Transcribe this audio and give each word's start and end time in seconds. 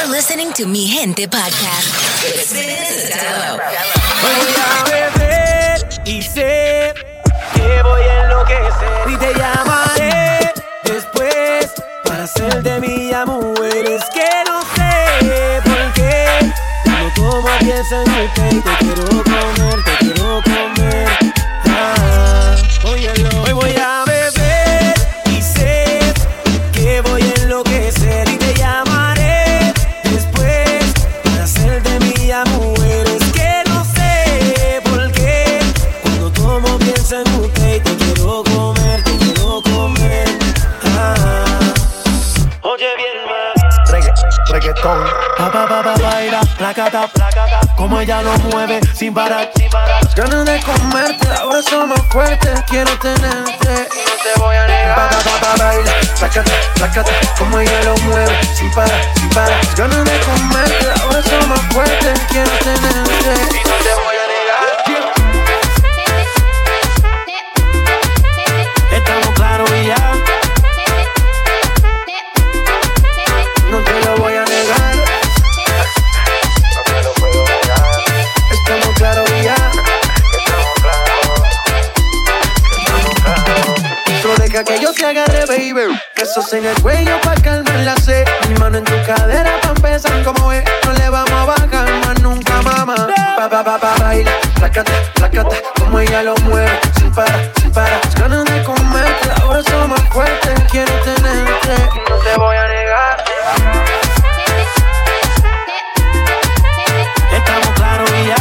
You're 0.00 0.12
listening 0.12 0.50
to 0.54 0.66
Mi 0.66 0.86
Gente 0.86 1.28
Podcast. 1.28 1.92
Voy 4.22 4.54
a 4.56 4.84
beber 4.84 5.88
y 6.06 6.22
sé 6.22 6.94
que 7.52 7.82
voy 7.82 8.00
a 8.00 8.22
enloquecer. 8.24 9.10
Y 9.10 9.16
te 9.18 9.34
llamaré 9.38 10.54
después 10.84 11.72
para 12.04 12.24
hacer 12.24 12.62
de 12.62 12.80
mi 12.80 13.12
amor. 13.12 13.58
Es 13.62 14.04
que 14.14 14.30
no 14.46 14.62
sé 14.74 15.60
por 15.64 15.92
qué. 15.92 16.50
No 16.86 17.12
como 17.14 17.58
pienso 17.58 18.00
en 18.00 18.10
el 18.14 18.32
te 18.32 18.76
quiero 18.78 19.22
comer, 19.24 19.84
te 19.84 19.96
quiero 19.98 20.42
comer. 20.42 20.69
placata, 46.56 47.08
placata. 47.08 47.60
Como 47.76 48.00
ella 48.00 48.22
lo 48.22 48.36
mueve 48.50 48.80
sin 48.94 49.14
parar, 49.14 49.50
sin 49.56 49.70
parar. 49.70 50.00
Ganas 50.14 50.44
de 50.44 50.60
comerte, 50.60 51.28
ahora 51.28 51.62
son 51.62 51.88
más 51.88 52.02
fuertes. 52.10 52.62
Quiero 52.68 52.90
tenerte 52.98 53.88
y 53.94 54.02
no 54.08 54.14
te 54.22 54.40
voy 54.40 54.56
a 54.56 54.66
negar. 54.66 55.10
baila, 55.58 55.92
placata, 56.18 56.52
placata. 56.74 57.12
Como 57.38 57.58
ella 57.58 57.82
lo 57.84 57.96
mueve 57.98 58.38
sin 58.54 58.70
parar, 58.72 59.00
sin 59.14 59.28
parar. 59.30 59.60
Ganas 59.76 60.04
de 60.04 60.20
comerte, 60.20 60.86
ahora 61.02 61.22
son 61.22 61.48
más 61.48 61.60
fuertes. 61.72 62.20
Quiero 62.28 62.50
tenerte 62.58 63.56
y 63.56 63.68
no 63.68 63.74
te 63.76 63.94
voy 63.94 63.98
a 63.98 63.98
negar. 63.98 64.09
baby. 85.72 85.98
Besos 86.16 86.52
en 86.52 86.64
el 86.64 86.74
cuello 86.82 87.20
pa' 87.22 87.34
calmar 87.42 87.80
la 87.80 87.96
sed. 87.96 88.26
Mi 88.48 88.54
mano 88.56 88.78
en 88.78 88.84
tu 88.84 88.94
cadera 89.06 89.60
pa' 89.60 89.70
empezar 89.70 90.22
como 90.22 90.52
es. 90.52 90.64
No 90.84 90.92
le 90.92 91.08
vamos 91.08 91.32
a 91.32 91.44
bajar 91.44 91.90
más 92.04 92.20
nunca, 92.20 92.62
mamá. 92.62 93.08
Pa, 93.36 93.48
pa, 93.48 93.64
pa, 93.64 93.78
pa, 93.78 93.94
baila. 93.98 94.30
Placata, 94.56 94.92
placata, 95.14 95.56
como 95.78 95.98
ella 96.00 96.22
lo 96.22 96.34
mueve. 96.44 96.80
Sin 96.98 97.12
para, 97.12 97.52
sin 97.60 97.72
para. 97.72 98.00
ganas 98.18 98.44
de 98.44 98.62
comerte, 98.64 99.30
ahora 99.40 99.62
son 99.62 99.90
más 99.90 100.02
fuertes. 100.10 100.60
Quiero 100.70 100.92
tenerte, 101.02 101.74
no 102.08 102.16
te 102.16 102.36
voy 102.36 102.56
a 102.56 102.68
negar. 102.68 103.24
Estamos 107.32 107.68
claros 107.74 108.10
y 108.10 108.26
ya. 108.28 108.39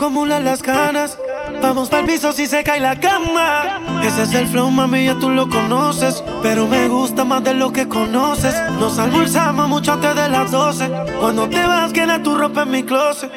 Acumulan 0.00 0.46
las 0.46 0.62
ganas. 0.62 1.18
Vamos 1.60 1.90
para 1.90 2.00
el 2.00 2.06
piso 2.06 2.32
si 2.32 2.46
se 2.46 2.64
cae 2.64 2.80
la 2.80 2.98
cama. 2.98 3.80
Ese 4.02 4.22
es 4.22 4.32
el 4.32 4.46
flow, 4.46 4.70
mami, 4.70 5.04
ya 5.04 5.18
tú 5.18 5.28
lo 5.28 5.46
conoces. 5.46 6.24
Pero 6.42 6.66
me 6.66 6.88
gusta 6.88 7.22
más 7.26 7.44
de 7.44 7.52
lo 7.52 7.70
que 7.70 7.86
conoces. 7.86 8.54
Nos 8.78 8.98
almorzamos 8.98 9.68
mucho 9.68 9.92
antes 9.92 10.14
de 10.14 10.28
las 10.30 10.50
12. 10.50 10.90
Cuando 11.20 11.50
te 11.50 11.66
vas, 11.66 11.92
queda 11.92 12.22
tu 12.22 12.34
ropa 12.34 12.62
en 12.62 12.70
mi 12.70 12.82
closet. 12.82 13.30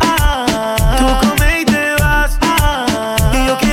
Ah, 0.00 0.76
tú 0.98 1.28
come 1.28 1.60
y 1.60 1.64
te 1.64 1.92
vas. 2.00 2.36
Ah, 2.42 3.16
y 3.32 3.46
yo 3.46 3.69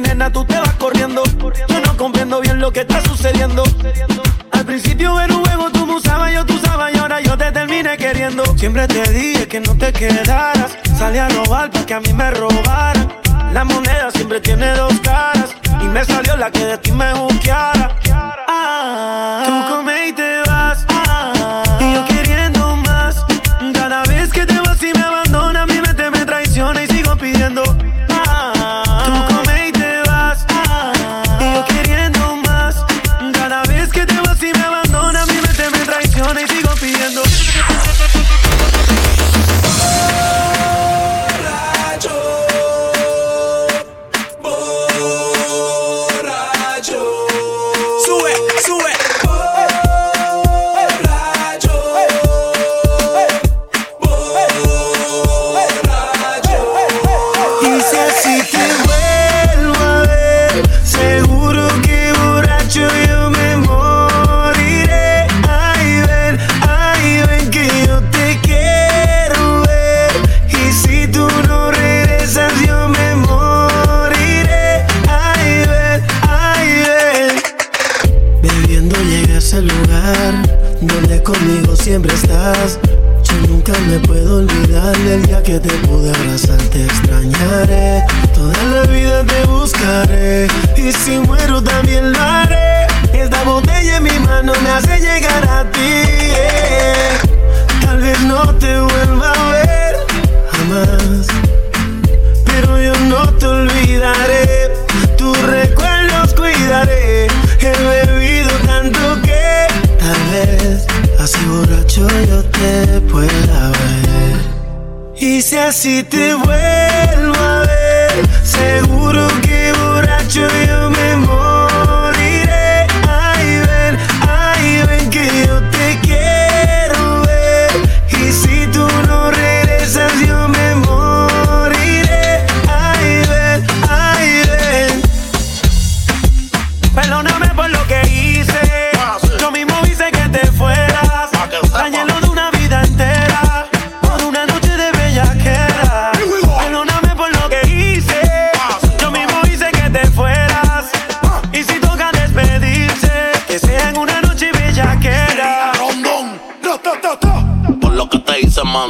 nena, 0.00 0.30
tú 0.30 0.44
te 0.44 0.58
vas 0.58 0.74
corriendo. 0.74 1.22
Yo 1.68 1.80
no 1.80 1.96
comprendo 1.96 2.40
bien 2.40 2.60
lo 2.60 2.72
que 2.72 2.80
está 2.80 3.00
sucediendo. 3.02 3.62
Al 4.52 4.64
principio 4.64 5.20
era 5.20 5.34
un 5.34 5.44
juego, 5.44 5.70
tú 5.70 5.86
me 5.86 5.94
usabas, 5.94 6.32
yo 6.32 6.44
te 6.44 6.52
usaba 6.52 6.90
y 6.92 6.96
ahora 6.96 7.20
yo 7.20 7.36
te 7.36 7.50
terminé 7.52 7.96
queriendo. 7.96 8.44
Siempre 8.56 8.86
te 8.86 9.10
dije 9.12 9.48
que 9.48 9.60
no 9.60 9.76
te 9.76 9.92
quedaras. 9.92 10.76
Salí 10.96 11.18
a 11.18 11.28
robar 11.28 11.70
para 11.70 11.86
que 11.86 11.94
a 11.94 12.00
mí 12.00 12.12
me 12.12 12.30
robaran. 12.30 13.12
La 13.52 13.64
moneda 13.64 14.10
siempre 14.10 14.40
tiene 14.40 14.72
dos 14.74 14.94
caras. 15.00 15.54
Y 15.80 15.84
me 15.84 16.04
salió 16.04 16.36
la 16.36 16.50
que 16.50 16.64
de 16.64 16.78
ti 16.78 16.92
me 16.92 17.12
juzgara. 17.12 17.97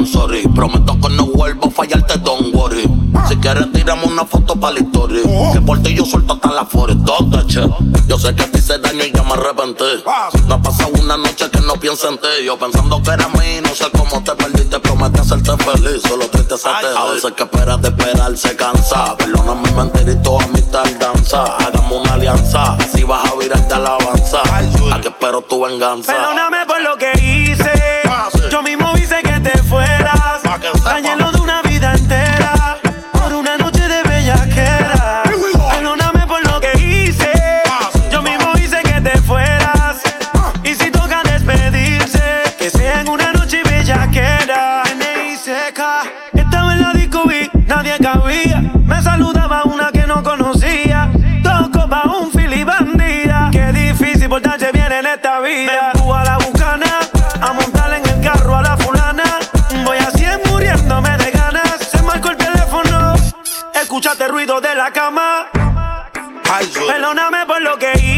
Sorry. 0.05 0.47
Prometo 0.47 0.99
que 0.99 1.09
no 1.09 1.25
vuelvo 1.27 1.67
a 1.67 1.71
fallarte, 1.71 2.17
don't 2.19 2.53
worry. 2.53 2.89
Si 3.27 3.35
quieres, 3.37 3.71
tiramos 3.71 4.05
una 4.05 4.25
foto 4.25 4.55
para 4.55 4.73
la 4.73 4.79
historia. 4.79 5.21
Que 5.53 5.61
por 5.61 5.81
ti 5.81 5.93
yo 5.95 6.05
suelto 6.05 6.33
hasta 6.33 6.51
la 6.51 6.65
foresta, 6.65 7.13
che. 7.47 7.61
Yo 8.07 8.17
sé 8.17 8.35
que 8.35 8.43
a 8.43 8.51
ti 8.51 8.59
se 8.61 8.77
daño 8.79 9.03
y 9.03 9.11
ya 9.11 9.23
me 9.23 9.33
arrepenté. 9.33 10.03
No 10.47 10.55
ha 10.55 10.61
pasado 10.61 10.91
una 11.01 11.17
noche 11.17 11.49
que 11.49 11.61
no 11.61 11.73
piense 11.73 12.07
en 12.07 12.17
ti. 12.17 12.27
Yo 12.45 12.57
pensando 12.57 13.01
que 13.01 13.11
era 13.11 13.27
mí, 13.29 13.61
no 13.63 13.69
sé 13.69 13.85
cómo 13.91 14.23
te 14.23 14.31
perdiste. 14.35 14.79
Prometí 14.79 15.19
hacerte 15.19 15.57
feliz, 15.57 16.01
solo 16.07 16.27
triste 16.27 16.53
hacerte. 16.53 16.87
A 16.97 17.05
veces 17.11 17.31
que 17.33 17.43
esperas 17.43 17.81
de 17.81 17.89
esperar 17.89 18.37
se 18.37 18.55
cansa. 18.55 19.17
Perdona 19.17 19.55
mi 19.55 19.71
mentirito, 19.71 20.39
a 20.39 20.47
mi 20.47 20.61
tardanza. 20.61 21.57
Hagamos 21.57 22.01
una 22.01 22.13
alianza, 22.13 22.75
así 22.75 23.03
vas 23.03 23.29
a 23.29 23.35
virarte 23.35 23.73
alabanza. 23.73 24.41
A 24.91 25.01
que 25.01 25.07
espero 25.07 25.41
tu 25.41 25.61
venganza. 25.61 26.13
Perdóname 26.13 26.65
por 26.65 26.81
lo 26.81 26.97
que 26.97 27.11
hice. 27.19 27.71
Yo 28.51 28.61
mismo 28.63 28.91
vida. 55.41 55.91
Me 55.93 56.13
a 56.13 56.23
la 56.23 56.37
bucana, 56.37 56.99
a 57.41 57.53
montar 57.53 57.93
en 57.93 58.07
el 58.09 58.21
carro 58.21 58.55
a 58.55 58.61
la 58.61 58.77
fulana. 58.77 59.39
Voy 59.85 59.97
así 59.97 60.25
muriéndome 60.45 61.17
de 61.17 61.31
ganas. 61.31 61.77
Se 61.91 62.01
marcó 62.01 62.29
el 62.29 62.37
teléfono, 62.37 63.15
escúchate 63.73 64.25
el 64.25 64.31
ruido 64.31 64.59
de 64.61 64.75
la 64.75 64.91
cama. 64.91 65.47
Perdóname 66.87 67.45
por 67.45 67.61
lo 67.61 67.77
que 67.77 67.91
hice. 67.93 68.08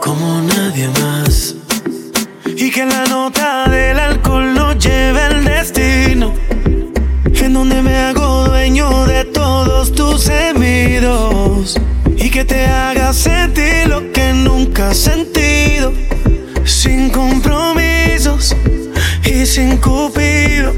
Como 0.00 0.40
nadie 0.40 0.88
más. 1.00 1.54
Y 2.46 2.70
que 2.70 2.84
la 2.84 3.04
nota 3.06 3.68
del 3.68 3.98
alcohol 3.98 4.54
nos 4.54 4.78
lleve 4.78 5.20
al 5.20 5.44
destino, 5.44 6.32
en 7.24 7.52
donde 7.52 7.82
me 7.82 7.96
hago 7.96 8.46
dueño 8.46 9.06
de 9.06 9.24
todos 9.26 9.92
tus 9.92 10.28
gemidos. 10.28 11.78
Y 12.16 12.30
que 12.30 12.44
te 12.44 12.66
haga 12.66 13.12
sentir 13.12 13.86
lo 13.88 14.10
que 14.12 14.32
nunca 14.32 14.90
has 14.90 14.98
sentido, 14.98 15.92
sin 16.64 17.10
compromisos 17.10 18.56
y 19.24 19.46
sin 19.46 19.76
cupido. 19.76 20.72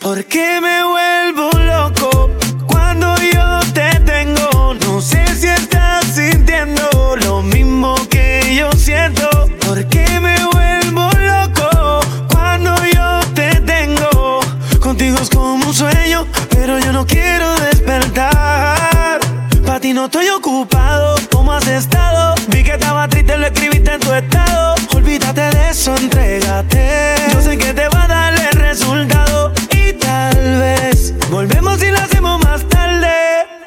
Porque 0.00 0.60
me 0.60 0.84
vuelvo 0.84 1.50
loco 1.58 1.95
no 19.96 20.04
estoy 20.04 20.28
ocupado, 20.28 21.16
¿cómo 21.32 21.54
has 21.54 21.66
estado? 21.66 22.34
Vi 22.48 22.62
que 22.62 22.72
estaba 22.72 23.08
triste, 23.08 23.38
lo 23.38 23.46
escribiste 23.46 23.94
en 23.94 24.00
tu 24.00 24.12
estado. 24.12 24.74
Olvídate 24.94 25.40
de 25.40 25.70
eso, 25.70 25.96
entrégate. 25.96 27.14
Yo 27.32 27.40
sé 27.40 27.56
que 27.56 27.72
te 27.72 27.88
va 27.88 28.04
a 28.04 28.06
dar 28.06 28.34
el 28.34 28.52
resultado 28.60 29.54
tal 29.98 30.60
vez 30.60 31.14
volvemos 31.30 31.82
y 31.82 31.90
lo 31.90 31.98
hacemos 31.98 32.44
más 32.44 32.68
tarde. 32.68 33.08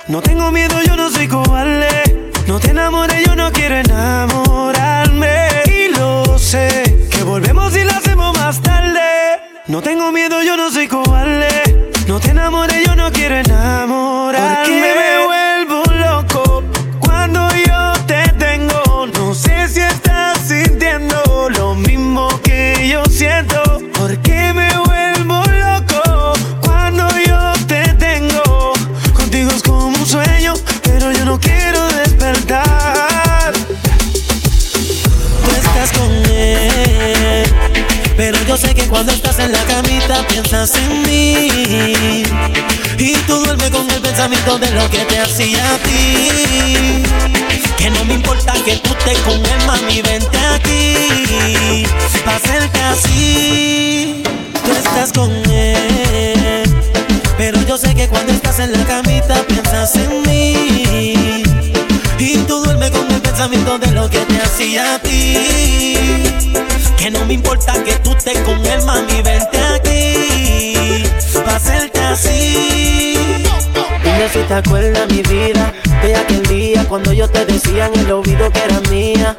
No 0.08 0.22
tengo 0.22 0.52
miedo, 0.52 0.76
yo 0.84 0.96
no 0.96 1.10
soy 1.10 1.28
cobarde. 1.28 2.32
No 2.46 2.60
te 2.60 2.70
enamores, 2.70 3.26
yo 3.26 3.36
no 3.36 3.52
quiero 3.52 3.78
enamorarme. 3.78 5.48
Y 5.66 5.88
lo 5.98 6.38
sé, 6.38 7.08
que 7.10 7.24
volvemos 7.24 7.76
y 7.76 7.84
lo 7.84 7.92
hacemos 7.92 8.38
más 8.38 8.62
tarde. 8.62 9.00
No 9.66 9.82
tengo 9.82 10.12
miedo, 10.12 10.44
yo 10.44 10.56
no 10.56 10.70
soy 10.70 10.88
cobarde. 10.88 11.50
No 12.08 12.20
te 12.20 12.30
enamores, 12.30 12.86
yo 12.86 12.96
no 12.96 13.12
quiero 13.12 13.36
enamorarme. 13.36 14.79
En 39.42 39.52
la 39.52 39.64
camita 39.66 40.26
piensas 40.28 40.76
en 40.76 41.02
mí. 41.04 42.24
Y 42.98 43.14
tú 43.28 43.38
duermes 43.44 43.70
con 43.70 43.90
el 43.90 44.02
pensamiento 44.02 44.58
de 44.58 44.72
lo 44.72 44.90
que 44.90 45.00
te 45.06 45.20
hacía 45.20 45.76
a 45.76 45.78
ti. 45.80 47.04
Que 47.78 47.90
no 47.90 48.04
me 48.06 48.16
importa 48.16 48.54
que 48.66 48.78
tú 48.78 48.92
estés 48.98 49.18
con 49.20 49.34
él, 49.34 49.66
mami, 49.66 50.02
vente 50.02 50.38
aquí. 50.38 51.86
Pa' 52.26 52.36
hacerte 52.36 52.80
así, 52.82 54.24
tú 54.66 54.72
estás 54.72 55.14
con 55.14 55.32
él. 55.50 56.64
Pero 57.38 57.62
yo 57.66 57.78
sé 57.78 57.96
que 57.96 58.08
cuando 58.08 58.34
estás 58.34 58.60
en 58.60 58.74
la 58.74 58.84
camita 58.86 59.44
piensas 59.48 59.96
en 59.96 60.22
mí. 60.24 61.44
Y 62.18 62.38
tú 62.48 62.64
duermes 62.64 62.92
con 62.92 63.10
el 63.12 63.22
pensamiento 63.22 63.80
de 63.80 63.92
lo 63.92 64.10
que 64.10 64.20
te 64.20 64.42
hacía 64.42 64.96
a 64.96 65.00
ti. 65.00 66.09
No 67.12 67.26
me 67.26 67.34
importa 67.34 67.74
que 67.84 67.96
tú 67.96 68.12
estés 68.12 68.38
con 68.40 68.64
él, 68.66 68.84
mami, 68.86 69.22
vente 69.24 69.60
aquí. 69.76 71.04
Pa' 71.44 71.56
hacerte 71.56 72.00
así. 72.02 73.16
Dime 74.04 74.30
si 74.32 74.40
te 74.40 74.54
acuerdas 74.54 75.08
mi 75.10 75.22
vida 75.24 75.74
de 76.04 76.16
aquel 76.16 76.44
día 76.46 76.86
cuando 76.88 77.12
yo 77.12 77.28
te 77.28 77.46
decía 77.46 77.88
en 77.88 78.00
el 78.02 78.12
oído 78.12 78.52
que 78.52 78.60
era 78.60 78.80
mía. 78.92 79.36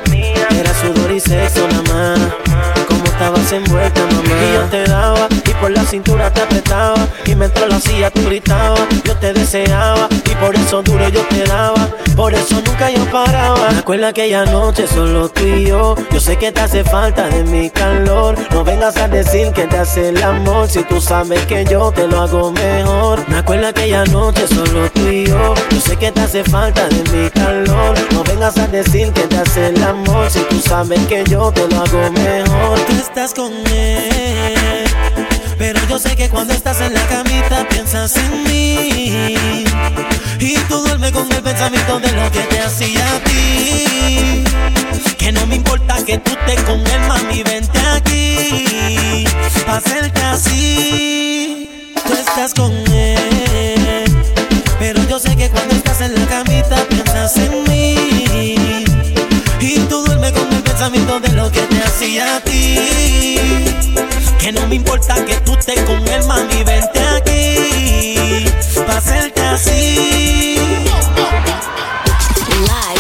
Era 0.51 0.75
sudor 0.75 1.13
y 1.13 1.21
sexo 1.21 1.69
nada 1.69 1.83
más. 1.83 2.80
Estabas 3.21 3.53
envuelta, 3.53 4.01
mamá. 4.07 4.23
Y 4.23 4.55
yo 4.55 4.63
te 4.71 4.85
daba 4.85 5.29
y 5.45 5.51
por 5.61 5.71
la 5.71 5.85
cintura 5.85 6.33
te 6.33 6.41
apretaba. 6.41 6.97
Y 7.27 7.35
mientras 7.35 7.69
lo 7.69 7.75
hacía 7.75 8.11
tú 8.11 8.23
gritabas. 8.25 8.81
Yo 9.05 9.15
te 9.17 9.35
deseaba 9.35 10.09
y 10.25 10.35
por 10.37 10.57
eso 10.57 10.83
duro 10.83 11.07
yo 11.11 11.21
te 11.27 11.45
daba. 11.45 11.87
Por 12.17 12.33
eso 12.33 12.55
nunca 12.65 12.91
yo 12.91 13.05
paraba. 13.11 13.73
Me 13.73 13.79
acuerdo 13.81 14.07
aquella 14.07 14.47
noche 14.47 14.87
solo 14.87 15.29
tú 15.29 15.45
y 15.45 15.67
yo. 15.67 15.97
Yo 16.11 16.19
sé 16.19 16.39
que 16.39 16.51
te 16.51 16.63
hace 16.63 16.83
falta 16.83 17.29
de 17.29 17.45
mi 17.45 17.69
calor. 17.69 18.37
No 18.53 18.65
vengas 18.65 18.97
a 18.97 19.07
decir 19.07 19.53
que 19.53 19.67
te 19.67 19.77
hace 19.77 20.09
el 20.09 20.23
amor 20.23 20.71
si 20.71 20.83
tú 20.85 20.99
sabes 20.99 21.45
que 21.45 21.67
yo 21.67 21.93
te 21.93 22.07
lo 22.07 22.23
hago 22.23 22.53
mejor. 22.53 23.23
Me 23.29 23.37
acuerdo 23.37 23.69
aquella 23.69 24.03
noche 24.07 24.47
solo 24.49 24.91
tú 24.93 25.07
y 25.09 25.27
yo. 25.27 25.55
Yo 25.71 25.81
sé 25.81 25.95
que 25.99 26.11
te 26.11 26.23
hace 26.23 26.43
falta 26.43 26.89
de 26.89 27.03
mi 27.11 27.29
calor. 27.29 27.95
No 28.13 28.25
vengas 28.25 28.57
a 28.57 28.67
decir 28.67 29.13
que 29.13 29.23
te 29.23 29.37
hace 29.37 29.67
el 29.67 29.83
amor 29.83 30.31
si 30.31 30.41
tú 30.45 30.59
sabes 30.59 31.01
que 31.07 31.23
yo 31.25 31.53
te 31.53 31.69
lo 31.69 31.83
hago 31.83 32.11
mejor. 32.13 32.79
Estás 33.11 33.35
con 33.35 33.53
él. 33.73 34.85
Pero 35.59 35.81
yo 35.89 35.99
sé 35.99 36.15
que 36.15 36.29
cuando 36.29 36.55
estás 36.55 36.81
en 36.81 36.95
la 36.95 37.05
camita 37.09 37.67
piensas 37.69 38.17
en 38.17 38.45
mí. 38.45 39.35
Y 40.39 40.55
tú 40.69 40.77
duermes 40.77 41.11
con 41.11 41.31
el 41.33 41.43
pensamiento 41.43 41.99
de 41.99 42.13
lo 42.13 42.31
que 42.31 42.39
te 42.43 42.61
hacía 42.61 43.05
a 43.05 43.19
ti. 43.25 44.45
Que 45.19 45.33
no 45.33 45.45
me 45.49 45.57
importa 45.57 45.97
que 46.07 46.19
tú 46.19 46.31
estés 46.31 46.63
con 46.63 46.79
él, 46.79 47.01
mami, 47.09 47.43
vente 47.43 47.81
aquí. 47.81 49.25
Pa' 49.67 49.79
hacerte 49.79 50.23
así. 50.23 51.69
Tú 52.07 52.13
estás 52.13 52.55
con 52.55 52.73
él. 52.93 54.05
Pero 54.79 55.03
yo 55.09 55.19
sé 55.19 55.35
que 55.37 55.51
cuando 55.51 55.75
estás 55.75 56.01
en 56.01 56.15
la 56.15 56.27
camita 56.27 56.77
piensas 56.89 57.37
en 57.39 57.65
mí. 57.65 57.80
Pensamiento 60.81 61.21
de 61.21 61.29
lo 61.37 61.53
que 61.53 61.61
te 61.61 61.83
hacía 61.83 62.37
a 62.37 62.41
ti. 62.41 63.37
Que 64.39 64.51
no 64.51 64.67
me 64.67 64.77
importa 64.77 65.23
que 65.27 65.37
tú 65.41 65.53
estés 65.53 65.79
con 65.83 66.09
él, 66.09 66.25
mami, 66.27 66.65
vente 66.65 67.01
aquí. 67.19 68.47
Pa' 68.87 68.97
hacerte 68.97 69.43
así. 69.43 70.57
Live 72.49 73.00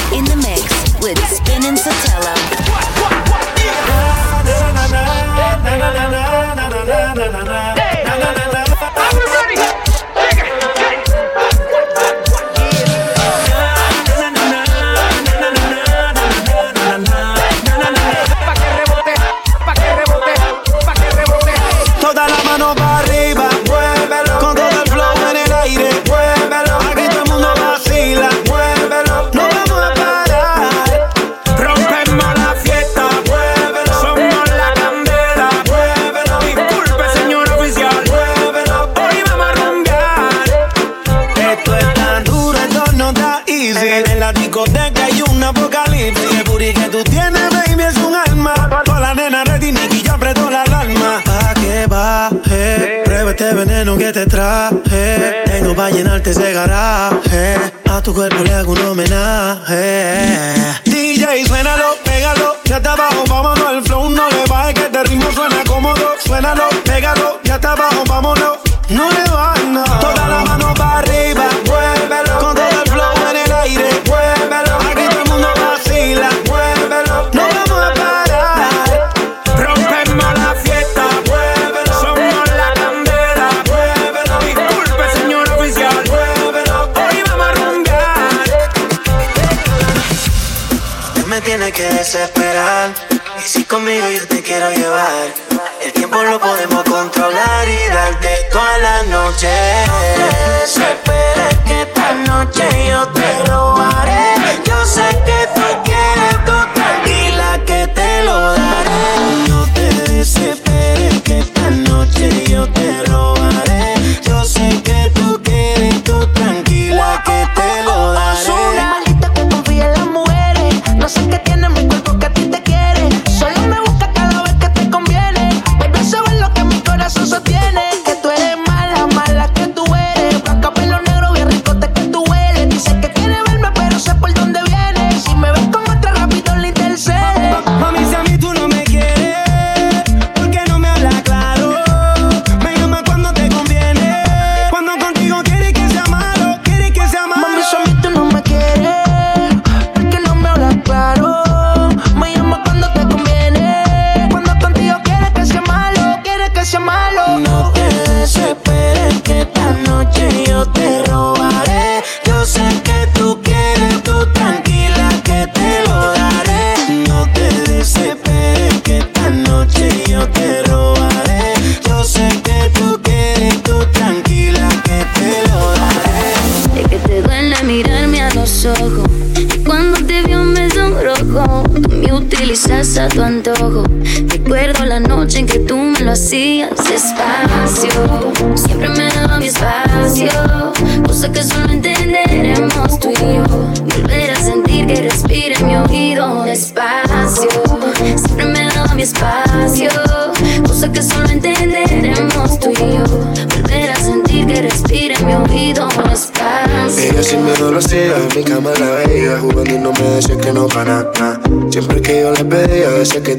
ese 56.31 56.53
garaje. 56.53 57.57
A 57.91 58.01
tu 58.03 58.15
cuerpo 58.15 58.43
le 58.45 58.55
hago 58.55 58.73
un 58.73 58.83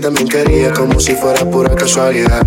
también 0.02 0.28
quería 0.28 0.74
Como 0.74 1.00
si 1.00 1.16
fuera 1.16 1.46
pura 1.46 1.74
casualidad. 1.76 2.46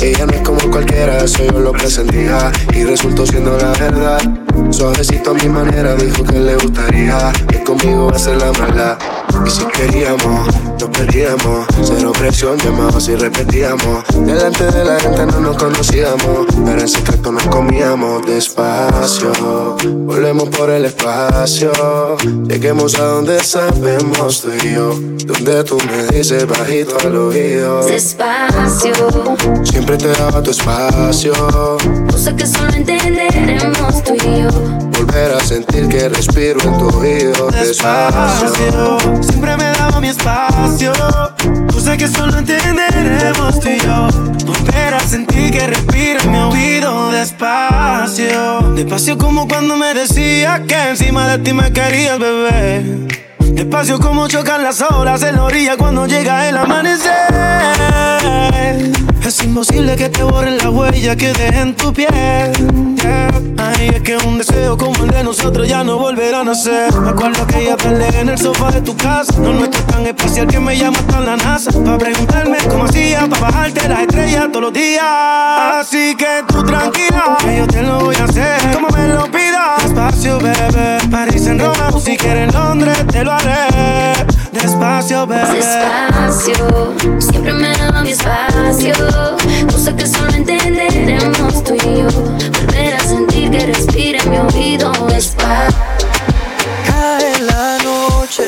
Ella 0.00 0.26
no 0.26 0.32
es 0.32 0.40
como 0.42 0.70
cualquiera, 0.70 1.26
soy 1.26 1.48
yo 1.48 1.58
lo 1.58 1.72
que 1.72 1.88
sentía 1.88 2.52
Y 2.74 2.84
resultó 2.84 3.26
siendo 3.26 3.56
la 3.56 3.72
verdad. 3.72 4.20
Suavecito 4.70 5.30
a 5.30 5.34
mi 5.34 5.48
manera, 5.48 5.94
dijo 5.96 6.22
que 6.24 6.38
le 6.38 6.54
gustaría. 6.56 7.32
Que 7.48 7.62
conmigo 7.64 8.10
va 8.10 8.16
a 8.16 8.18
ser 8.18 8.36
la 8.36 8.52
mala 8.52 8.98
Y 9.46 9.50
si 9.50 9.64
queríamos, 9.66 10.48
nos 10.80 10.90
perdíamos 10.90 11.66
Cero 11.82 12.12
presión, 12.12 12.56
llamados 12.58 13.08
y 13.08 13.16
repetíamos. 13.16 14.04
Delante 14.14 14.64
de 14.64 14.84
la 14.84 14.98
gente 14.98 15.26
no 15.26 15.40
nos 15.40 15.56
conocíamos 15.56 16.46
Pero 16.64 16.80
en 16.80 16.88
secreto 16.88 17.32
nos 17.32 17.42
comíamos 17.44 18.24
despacio. 18.26 19.32
Volvemos 19.82 20.48
por 20.50 20.70
el 20.70 20.84
espacio. 20.86 21.72
Lleguemos 22.46 22.94
a 22.96 23.04
donde 23.04 23.42
sabemos 23.42 24.42
tú 24.42 24.50
y 24.62 24.74
yo 24.74 24.94
Donde 25.26 25.64
tú 25.64 25.78
me 25.86 26.16
dices 26.16 26.46
bajito 26.46 26.96
al 27.04 27.16
oído. 27.16 27.84
Despacio, 27.84 28.92
Siempre 29.64 29.96
te 29.96 30.08
daba 30.08 30.42
tu 30.42 30.50
espacio. 30.50 31.32
Cosa 32.10 32.34
que 32.36 32.46
solo 32.46 32.72
entenderemos 32.72 34.02
tú 34.04 34.14
y 34.14 34.42
yo. 34.42 34.93
Volver 35.04 35.32
a 35.32 35.40
sentir 35.40 35.86
que 35.88 36.08
respiro 36.08 36.58
en 36.62 36.78
tu 36.78 36.88
oído 36.96 37.50
despacio 37.50 38.48
siempre 39.20 39.54
me 39.54 39.64
daba 39.64 40.00
mi 40.00 40.08
espacio. 40.08 40.94
Sé 41.78 41.98
que 41.98 42.08
solo 42.08 42.38
entenderemos 42.38 43.60
tú 43.60 43.68
y 43.68 43.78
yo. 43.80 44.08
Volver 44.46 44.94
a 44.94 45.00
sentir 45.00 45.50
que 45.50 45.66
respira 45.66 46.22
en 46.22 46.32
mi 46.32 46.38
oído 46.38 47.10
despacio. 47.10 48.72
Despacio 48.74 49.18
como 49.18 49.46
cuando 49.46 49.76
me 49.76 49.92
decía 49.92 50.62
que 50.66 50.88
encima 50.88 51.28
de 51.28 51.38
ti 51.44 51.52
me 51.52 51.70
querías, 51.70 52.18
bebé. 52.18 53.06
Despacio 53.40 54.00
como 54.00 54.26
chocan 54.26 54.62
las 54.62 54.80
olas 54.80 55.22
en 55.22 55.36
la 55.36 55.44
orilla 55.44 55.76
cuando 55.76 56.06
llega 56.06 56.48
el 56.48 56.56
amanecer. 56.56 57.12
Es 59.24 59.42
imposible 59.42 59.96
que 59.96 60.10
te 60.10 60.22
borren 60.22 60.58
la 60.58 60.68
huella 60.68 61.16
que 61.16 61.32
deje 61.32 61.60
en 61.60 61.74
tu 61.74 61.92
piel. 61.94 62.08
yeah. 62.96 63.30
Ay, 63.56 63.88
es 63.88 64.02
que 64.02 64.18
un 64.18 64.36
deseo 64.36 64.76
como 64.76 65.02
el 65.04 65.10
de 65.10 65.24
nosotros 65.24 65.66
ya 65.66 65.82
no 65.82 65.96
volverá 65.96 66.40
a 66.40 66.44
nacer. 66.44 66.92
Me 67.00 67.08
acuerdo 67.08 67.46
que 67.46 67.62
ella 67.62 67.76
tarde 67.76 68.06
en 68.20 68.28
el 68.28 68.38
sofá 68.38 68.70
de 68.70 68.82
tu 68.82 68.94
casa. 68.94 69.32
No 69.38 69.54
nuestro 69.54 69.80
es 69.80 69.86
tan 69.86 70.06
especial 70.06 70.46
que 70.46 70.60
me 70.60 70.76
llama 70.76 70.98
hasta 70.98 71.20
la 71.20 71.36
NASA. 71.36 71.70
Para 71.72 71.96
preguntarme 71.96 72.58
cómo 72.68 72.84
hacía, 72.84 73.26
para 73.26 73.40
bajarte 73.40 73.88
las 73.88 74.00
estrellas 74.00 74.48
todos 74.48 74.62
los 74.64 74.72
días. 74.74 75.04
Así 75.04 76.14
que 76.16 76.44
tú 76.46 76.62
tranquila, 76.62 77.38
que 77.40 77.56
yo 77.56 77.66
te 77.66 77.82
lo 77.82 78.00
voy 78.00 78.16
a 78.16 78.24
hacer. 78.24 78.60
Como 78.74 78.88
me 78.88 79.08
lo 79.08 79.24
pidas. 79.30 79.84
Despacio, 79.84 80.38
bebé. 80.38 80.98
París 81.10 81.46
en 81.46 81.58
Roma, 81.60 81.88
o 81.94 81.98
si 81.98 82.16
quieres 82.18 82.48
en 82.48 82.54
Londres, 82.54 82.98
te 83.10 83.24
lo 83.24 83.32
haré. 83.32 84.43
Despacio, 84.54 85.26
bebé. 85.26 85.52
Despacio, 85.52 86.94
siempre 87.18 87.52
me 87.52 87.76
daba 87.76 88.02
mi 88.02 88.10
espacio. 88.10 88.94
Cosa 89.70 89.96
que 89.96 90.06
solo 90.06 90.32
entenderemos 90.32 91.64
tú 91.64 91.74
y 91.74 91.98
yo. 91.98 92.08
Volver 92.08 92.94
a 92.94 93.00
sentir 93.00 93.50
que 93.50 93.66
respira 93.66 94.22
en 94.22 94.30
mi 94.30 94.38
oído 94.38 94.92
despacio. 95.08 95.76
Cae 96.86 97.40
la 97.42 97.78
noche 97.82 98.44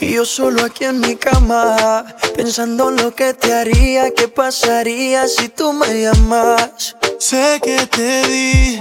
y 0.00 0.14
yo 0.14 0.24
solo 0.24 0.64
aquí 0.64 0.84
en 0.84 0.98
mi 1.00 1.14
cama 1.14 2.04
pensando 2.36 2.90
en 2.90 2.96
lo 2.96 3.14
que 3.14 3.32
te 3.32 3.54
haría, 3.54 4.10
qué 4.10 4.26
pasaría 4.26 5.28
si 5.28 5.48
tú 5.48 5.72
me 5.72 6.02
llamas. 6.02 6.96
Sé 7.18 7.60
que 7.62 7.86
te 7.86 8.26
di 8.26 8.80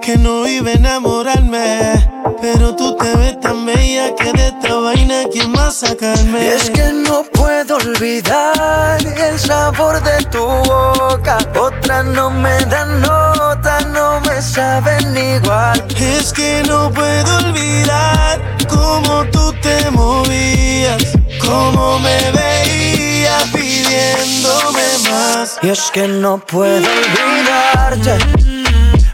que 0.00 0.16
no 0.16 0.46
iba 0.46 0.70
a 0.70 0.74
enamorarme, 0.74 2.08
pero 2.40 2.74
tú 2.74 2.96
te 2.96 3.14
ves 3.16 3.38
tan 3.40 3.66
bella 3.66 4.14
que 4.16 4.32
de 4.32 4.48
esta 4.48 4.74
vaina 4.76 5.24
quién 5.30 5.50
más 5.52 5.74
sacarme. 5.74 6.44
Y 6.44 6.46
es 6.48 6.70
que 6.70 6.92
no 6.92 7.22
puedo 7.24 7.76
olvidar 7.76 8.98
el 9.04 9.38
sabor 9.38 10.02
de 10.02 10.24
tu 10.26 10.42
boca. 10.42 11.38
Otras 11.58 12.04
no 12.06 12.30
me 12.30 12.64
dan 12.66 13.04
otra 13.04 13.80
no 13.92 14.20
me 14.20 14.40
saben 14.40 15.16
igual. 15.16 15.84
Es 15.98 16.32
que 16.32 16.62
no 16.66 16.90
puedo 16.90 17.36
olvidar 17.38 18.40
cómo 18.68 19.24
tú 19.32 19.52
te 19.60 19.90
movías, 19.90 21.02
cómo 21.44 21.98
me 21.98 22.18
veías 22.32 23.44
pidiéndome 23.52 25.10
más. 25.10 25.58
Y 25.62 25.68
es 25.68 25.90
que 25.90 26.08
no 26.08 26.38
puedo 26.38 26.86
olvidarte, 26.88 28.18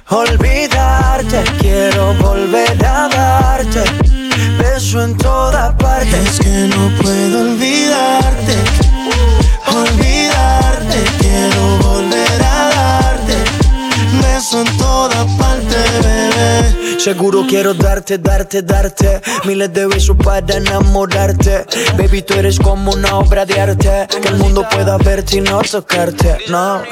olvidarte, 0.08 0.55
no 6.68 6.90
puedo 7.02 7.40
olvidarte, 7.42 8.54
olvidarte, 9.66 11.04
quiero 11.18 11.78
volver 11.78 12.42
a 12.42 12.70
darte. 12.74 13.34
Beso 14.22 14.62
en 14.62 14.76
toda 14.78 15.26
parte, 15.38 15.76
bebé. 16.02 17.00
Seguro 17.00 17.46
quiero 17.48 17.74
darte, 17.74 18.18
darte, 18.18 18.62
darte 18.62 19.20
Miles 19.44 19.72
de 19.72 19.86
besos 19.86 20.16
para 20.16 20.56
enamorarte 20.56 21.64
Baby, 21.96 22.22
tú 22.22 22.34
eres 22.34 22.58
como 22.58 22.90
una 22.90 23.18
obra 23.18 23.46
de 23.46 23.60
arte 23.60 24.08
Que 24.20 24.28
el 24.28 24.34
mundo 24.36 24.66
pueda 24.68 24.96
verte 24.96 25.36
y 25.36 25.40
no 25.40 25.60
tocarte, 25.60 26.38
no 26.48 26.82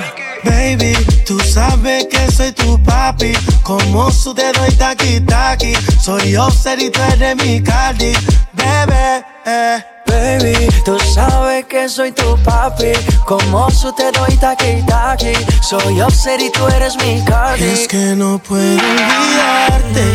Baby, 0.45 0.95
tú 1.27 1.39
sabes 1.41 2.07
que 2.07 2.31
soy 2.31 2.53
tu 2.53 2.83
papi. 2.83 3.33
Como 3.63 4.11
su 4.11 4.35
dedo 4.35 4.67
y 4.69 4.73
taqui 4.73 5.21
taqui. 5.21 5.73
Soy 6.01 6.33
yo, 6.33 6.49
y 6.79 6.91
tú 6.91 7.01
eres 7.13 7.37
mi 7.37 7.63
Cardi. 7.63 8.13
Bebé, 8.53 9.25
eh. 9.47 9.85
Baby, 10.07 10.69
tú 10.85 10.99
sabes 11.15 11.65
que 11.65 11.89
soy 11.89 12.13
tu 12.13 12.37
papi. 12.45 12.93
Como 13.27 13.71
su 13.71 13.93
te 13.95 14.13
doy 14.13 14.37
taqui 14.37 14.83
taqui. 14.87 15.33
Soy 15.63 16.01
Offset 16.01 16.41
y 16.41 16.51
tú 16.51 16.67
eres 16.69 16.97
mi 16.97 17.23
Cardi. 17.25 17.65
Es 17.65 17.89
que 17.89 18.15
no 18.15 18.39
puedo 18.39 18.79
olvidarte. 18.79 20.13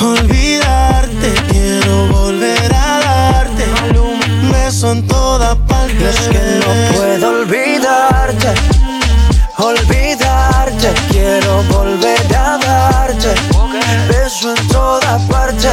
Olvidarte. 0.00 1.34
Quiero 1.50 2.08
volver 2.08 2.74
a 2.74 3.00
darte. 3.00 3.64
Beso 4.52 4.92
en 4.92 5.06
toda 5.06 5.56
parte 5.66 6.08
Es 6.08 6.28
que 6.28 6.60
no 6.60 6.96
puedo 6.96 7.28
olvidarte 7.40 8.75
Olvidarte 9.58 10.92
Quiero 11.10 11.62
volver 11.64 12.36
a 12.36 12.58
darte 12.58 13.34
Beso 14.08 14.54
en 14.54 14.68
toda 14.68 15.18
parte, 15.28 15.68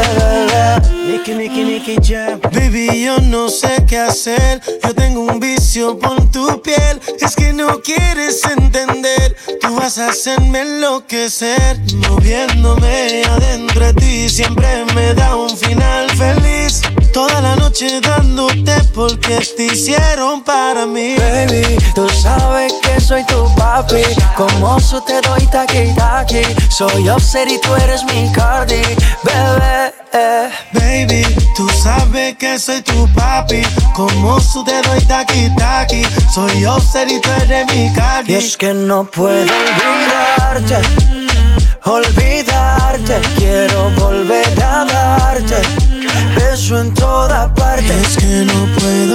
Nicky, 1.06 1.36
Nicky, 1.36 1.63
Nicky 1.63 1.96
Jam. 2.02 2.39
Baby, 2.52 3.04
yo 3.04 3.17
no 3.19 3.50
sé 3.50 3.84
qué 3.88 4.00
hacer. 4.00 4.62
Yo 4.84 4.93
tengo 4.96 5.22
un 5.22 5.39
vicio 5.39 5.98
por 6.00 6.19
tu 6.32 6.62
piel. 6.62 7.00
Es 7.19 7.36
que 7.36 7.54
no 7.54 7.82
quieres 7.82 8.43
entender. 8.46 9.36
Tú 9.62 9.76
vas 9.76 9.98
a 9.98 10.10
hacerme 10.10 10.62
enloquecer. 10.62 11.80
Moviéndome 12.10 13.24
adentro 13.26 13.86
de 13.86 13.93
ti. 13.93 14.30
Siempre 14.30 14.86
me 14.96 15.13
da 15.13 15.36
un 15.36 15.56
final 15.56 16.10
feliz. 16.12 16.82
Toda 17.13 17.41
la 17.41 17.56
noche 17.56 18.02
dándote 18.02 18.73
porque 18.95 19.38
te 19.56 19.65
hicieron 19.67 20.43
para 20.43 20.88
mí. 20.88 21.15
Baby, 21.15 21.78
tú 21.93 22.10
sabes 22.10 22.73
que 22.82 22.99
soy 22.99 23.23
tu 23.28 23.54
papi. 23.56 24.02
Como 24.36 24.80
su 24.80 24.99
te 25.02 25.21
doy 25.21 25.45
taqui 25.47 25.93
taqui. 25.95 26.41
Soy 26.69 27.08
Offset 27.10 27.49
y 27.52 27.60
tú 27.62 27.76
eres 27.76 28.04
mi 28.06 28.32
Cardi, 28.32 28.82
bebé. 29.23 29.93
eh. 30.13 30.49
Baby, 30.73 31.23
tú 31.56 31.69
sabes 31.69 32.36
que 32.38 32.58
soy 32.58 32.82
tu 32.82 33.08
papi. 33.13 33.62
Como 33.93 34.39
su 34.39 34.63
dedo 34.63 34.97
y 34.97 35.02
taqui 35.06 35.52
taqui. 35.56 36.04
Soy 36.34 36.62
yo, 36.62 36.78
y 37.08 37.19
tú 37.21 37.30
eres 37.43 37.67
mi 37.76 37.93
Cardi. 37.93 38.34
Y 38.34 38.36
es 38.38 38.58
que 38.58 38.73
no 38.73 39.04
puedo 39.04 39.54
olvidarte, 39.54 40.82
olvidarte. 41.86 43.21
Quiero 43.38 43.91
volver 43.91 44.63
a 44.63 44.86
darte 44.86 45.62
beso 46.36 46.80
en 46.80 46.94
toda 46.94 47.54
parte. 47.54 47.88
Es 48.02 48.18
que 48.18 48.46
no 48.46 48.66
puedo 48.80 49.12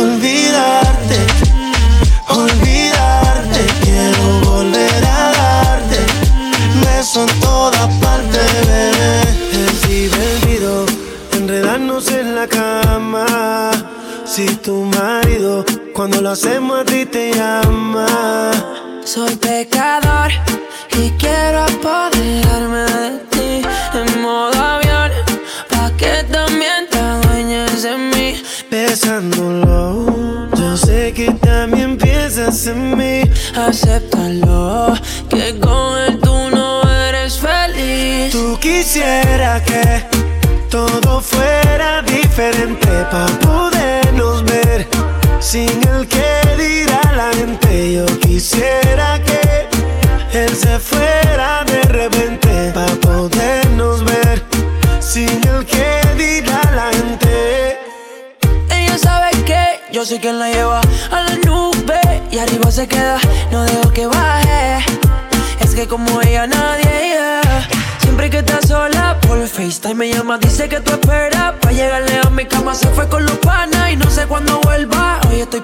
diferente 43.11 43.48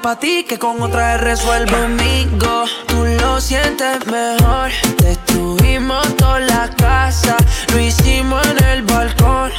pa' 0.05 0.17
ti 0.17 0.45
que 0.47 0.59
con 0.59 0.83
otra 0.83 1.12
vez 1.12 1.21
resuelvo 1.23 1.79
Conmigo 1.79 2.64
tú 2.87 3.07
lo 3.21 3.40
sientes 3.40 4.07
mejor. 4.07 4.71
Destruimos 4.99 6.05
toda 6.17 6.40
la 6.40 6.69
casa 6.77 7.37
Lo 7.73 7.81
hicimos 7.81 8.47
en 8.49 8.64
el 8.64 8.83
balcón. 8.83 9.51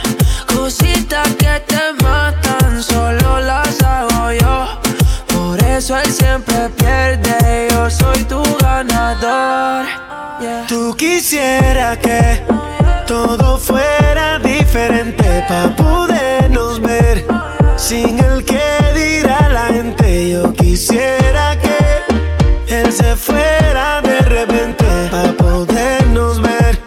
Cositas 0.45 1.27
que 1.41 1.53
te 1.71 1.83
matan 2.03 2.83
Solo 2.83 3.39
las 3.39 3.81
hago 3.81 4.33
yo. 4.33 4.55
Por 5.35 5.59
eso 5.63 5.97
él 5.97 6.11
siempre 6.11 6.69
pierde 6.77 7.67
Yo 7.71 7.89
soy 7.89 8.23
tu 8.25 8.43
ganador. 8.59 9.85
Yeah. 10.41 10.65
Tú 10.67 10.95
quisieras 10.95 11.97
que 11.97 12.43
todo 13.07 13.57
fuera 13.57 14.37
diferente 14.37 15.43
para 15.47 15.75
podernos 15.75 16.79
ver 16.81 17.25
sin 17.77 18.19
el 18.19 18.44
quisiera 20.55 21.57
que 21.59 22.75
él 22.75 22.91
se 22.91 23.15
fuera 23.15 24.01
de 24.01 24.19
repente 24.21 24.85
para 25.11 25.33
podernos 25.33 26.41
ver 26.41 26.79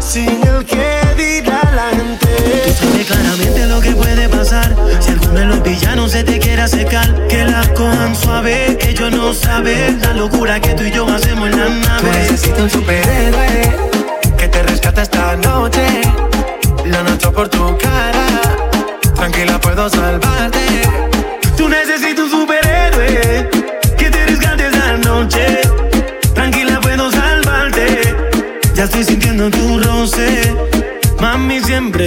sin 0.00 0.40
el 0.46 0.64
que 0.64 1.00
dirá 1.16 1.60
la 1.74 1.90
gente. 1.96 2.26
Tú 2.66 2.86
sabes 2.86 3.06
claramente 3.06 3.66
lo 3.66 3.80
que 3.80 3.92
puede 3.92 4.28
pasar 4.28 4.74
si 5.00 5.10
alguno 5.10 5.40
de 5.40 5.46
los 5.46 5.62
villanos 5.62 6.12
se 6.12 6.24
te 6.24 6.38
quiere 6.38 6.62
acercar. 6.62 7.26
Que 7.28 7.44
la 7.44 7.62
cojan 7.74 8.14
suave, 8.16 8.76
que 8.80 8.94
yo 8.94 9.10
no 9.10 9.34
sabe 9.34 9.96
la 10.00 10.12
locura 10.12 10.60
que 10.60 10.74
tú 10.74 10.84
y 10.84 10.90
yo 10.90 11.06
hacemos 11.08 11.50
en 11.50 11.58
la 11.58 11.68
nave. 11.68 12.10
Necesito 12.10 12.62
un 12.62 12.70
superhéroe 12.70 13.76
que 14.36 14.48
te 14.48 14.62
rescate 14.62 15.02
esta 15.02 15.36
noche. 15.36 16.02
Lo 16.84 17.02
noto 17.02 17.32
por 17.32 17.48
tu 17.48 17.76
cara. 17.78 18.26
Tranquila, 19.14 19.60
puedo 19.60 19.88
salvarte. 19.90 20.57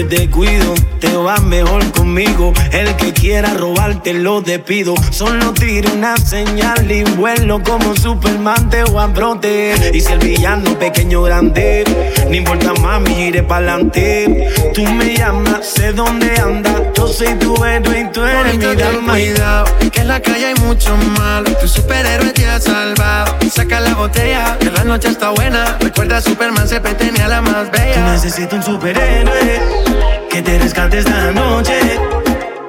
Siempre 0.01 0.17
te 0.17 0.29
cuido. 0.29 0.73
Te 0.99 1.15
va 1.15 1.37
mejor 1.37 1.91
conmigo. 1.91 2.53
El 2.71 2.95
que 2.95 3.13
quiera 3.13 3.53
robarte 3.53 4.13
lo 4.13 4.41
despido. 4.41 4.93
Solo 5.11 5.53
tiro 5.53 5.91
una 5.93 6.17
señal 6.17 6.91
y 6.91 7.03
vuelo 7.03 7.61
como 7.63 7.95
Superman 7.95 8.69
te 8.69 8.83
voy 8.83 9.03
a 9.03 9.07
brote. 9.07 9.73
Y 9.93 10.01
si 10.01 10.11
el 10.11 10.19
villano 10.19 10.77
pequeño 10.77 11.23
grande, 11.23 11.83
no 12.27 12.35
importa 12.35 12.73
mami, 12.81 13.27
iré 13.27 13.43
pa'lante. 13.43 14.49
Tú 14.73 14.83
me 14.83 15.15
llamas, 15.15 15.67
sé 15.67 15.91
dónde 15.93 16.31
andas. 16.39 16.81
Yo 16.95 17.07
soy 17.07 17.33
tu 17.35 17.63
héroe 17.63 18.01
y 18.01 18.11
tú 18.11 18.23
eres 18.23 18.57
mi 18.57 18.75
dama. 18.75 19.13
Cuidado, 19.13 19.65
que 19.91 20.01
en 20.01 20.07
la 20.07 20.19
calle 20.19 20.45
hay 20.47 20.55
mucho 20.55 20.95
mal. 21.17 21.43
Tu 21.59 21.67
superhéroe 21.67 22.31
te 22.31 22.47
ha 22.47 22.59
salvado. 22.59 23.37
Saca 23.51 23.79
la 23.79 23.95
botella, 23.95 24.57
que 24.59 24.71
la 24.71 24.83
noche 24.83 25.09
está 25.09 25.31
buena. 25.31 25.77
Recuerda 25.79 26.21
Superman 26.21 26.67
se 26.67 26.79
tenía 26.79 27.27
la 27.27 27.41
más 27.41 27.69
bella. 27.71 28.11
necesito 28.11 28.55
un 28.55 28.63
superhéroe 28.63 29.90
que 30.29 30.41
te 30.41 30.59
rescate 30.59 30.99
esta 30.99 31.31
noche. 31.31 31.79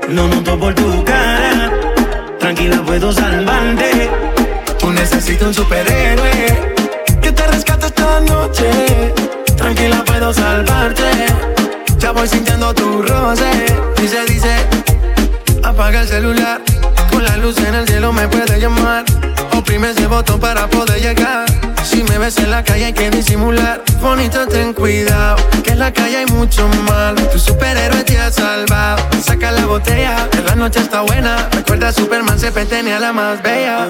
Lo 0.09 0.29
noto 0.29 0.59
por 0.59 0.75
tu 0.75 1.05
cara, 1.05 1.71
tranquila 2.39 2.83
puedo 2.85 3.13
salvarte. 3.13 4.11
Tú 4.79 4.91
necesitas 4.91 5.49
un 5.49 5.55
superhéroe 5.55 6.75
que 7.23 7.33
te 7.33 7.47
rescate 7.47 7.87
esta 7.87 8.21
noche. 8.21 8.69
Tranquila 9.57 10.05
puedo 10.05 10.33
salvarte. 10.33 11.03
Ya 11.99 12.13
voy 12.13 12.29
sintiendo 12.29 12.75
tu 12.75 13.03
roce. 13.03 13.51
Dice, 13.97 14.25
dice, 14.27 14.55
apaga 15.63 16.01
el 16.01 16.09
celular. 16.09 16.61
Con 17.11 17.25
la 17.25 17.37
luz 17.37 17.59
en 17.59 17.75
el 17.75 17.87
cielo 17.87 18.13
me 18.13 18.27
puede 18.29 18.61
llamar. 18.61 19.05
Oprime 19.57 19.91
ese 19.91 20.07
botón 20.07 20.41
para 20.41 20.67
poder 20.69 21.01
llegar. 21.01 21.47
Si 21.85 22.03
me 22.05 22.17
ves 22.19 22.39
en 22.39 22.51
la 22.51 22.63
calle 22.63 22.87
hay 22.87 22.93
que 22.93 23.11
disimular. 23.11 23.83
Bonito, 24.01 24.47
ten 24.47 24.73
cuidado, 24.73 25.37
que 25.65 25.73
en 25.73 25.81
la 25.81 25.93
calle 25.93 26.19
hay 26.19 26.27
mucho 26.27 26.69
mal. 26.89 27.17
Tu 27.31 27.39
superhéroe 27.39 28.05
te 28.05 28.19
ha 28.19 28.31
salvado. 28.31 29.03
Saca 29.21 29.51
la 29.51 29.67
botella, 29.67 30.29
que 30.31 30.43
la 30.43 30.55
noche 30.55 30.81
está 30.81 31.01
buena. 31.01 31.49
Recuerda, 31.51 31.93
Superman 31.93 32.39
se 32.39 32.51
tenía 32.51 33.01
la 33.01 33.13
más 33.13 33.43
bella. 33.43 33.89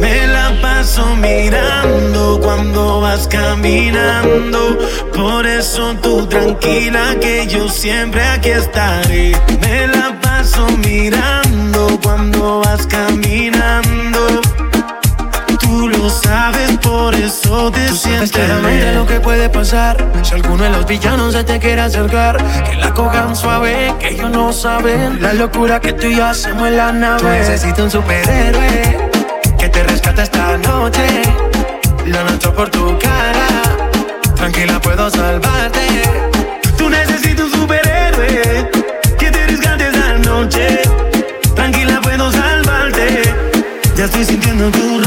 Me 0.00 0.26
la 0.26 0.52
paso 0.60 1.06
mirando 1.16 2.40
cuando 2.42 3.00
vas 3.00 3.28
caminando. 3.28 4.78
Por 5.14 5.46
eso 5.46 5.94
tú 6.02 6.26
tranquila 6.26 7.16
que 7.20 7.46
yo 7.46 7.68
siempre 7.68 8.22
aquí 8.24 8.50
estaré. 8.50 9.32
Me 9.60 9.86
la 9.86 10.18
paso 10.20 10.66
mirando 10.78 11.98
cuando 12.02 12.60
vas 12.60 12.86
caminando 12.86 13.27
puede 19.28 19.50
pasar. 19.50 19.94
Si 20.22 20.32
alguno 20.32 20.64
de 20.64 20.70
los 20.70 20.86
villanos 20.86 21.34
se 21.34 21.44
te 21.44 21.58
quiere 21.58 21.82
acercar 21.82 22.38
Que 22.64 22.76
la 22.76 22.94
cojan 22.94 23.36
suave, 23.36 23.94
que 24.00 24.08
ellos 24.08 24.30
no 24.30 24.54
saben 24.54 25.20
La 25.20 25.34
locura 25.34 25.80
que 25.80 25.92
tú 25.92 26.06
y 26.06 26.16
yo 26.16 26.24
hacemos 26.24 26.66
en 26.66 26.76
la 26.78 26.92
nave. 26.92 27.20
Tú 27.20 27.28
necesitas 27.28 27.80
un 27.80 27.90
superhéroe 27.90 29.10
Que 29.58 29.68
te 29.68 29.82
rescate 29.82 30.22
esta 30.22 30.56
noche. 30.56 31.06
Lo 32.06 32.24
noto 32.24 32.54
por 32.54 32.70
tu 32.70 32.98
cara 32.98 33.48
Tranquila, 34.34 34.80
puedo 34.80 35.10
salvarte. 35.10 35.86
Tú 36.78 36.88
necesitas 36.88 37.44
un 37.44 37.52
superhéroe 37.52 38.70
Que 39.18 39.30
te 39.30 39.46
rescate 39.46 39.88
esta 39.88 40.14
noche. 40.30 40.80
Tranquila, 41.54 42.00
puedo 42.00 42.32
salvarte. 42.32 43.22
Ya 43.94 44.06
estoy 44.06 44.24
sintiendo 44.24 44.70
tu 44.70 44.97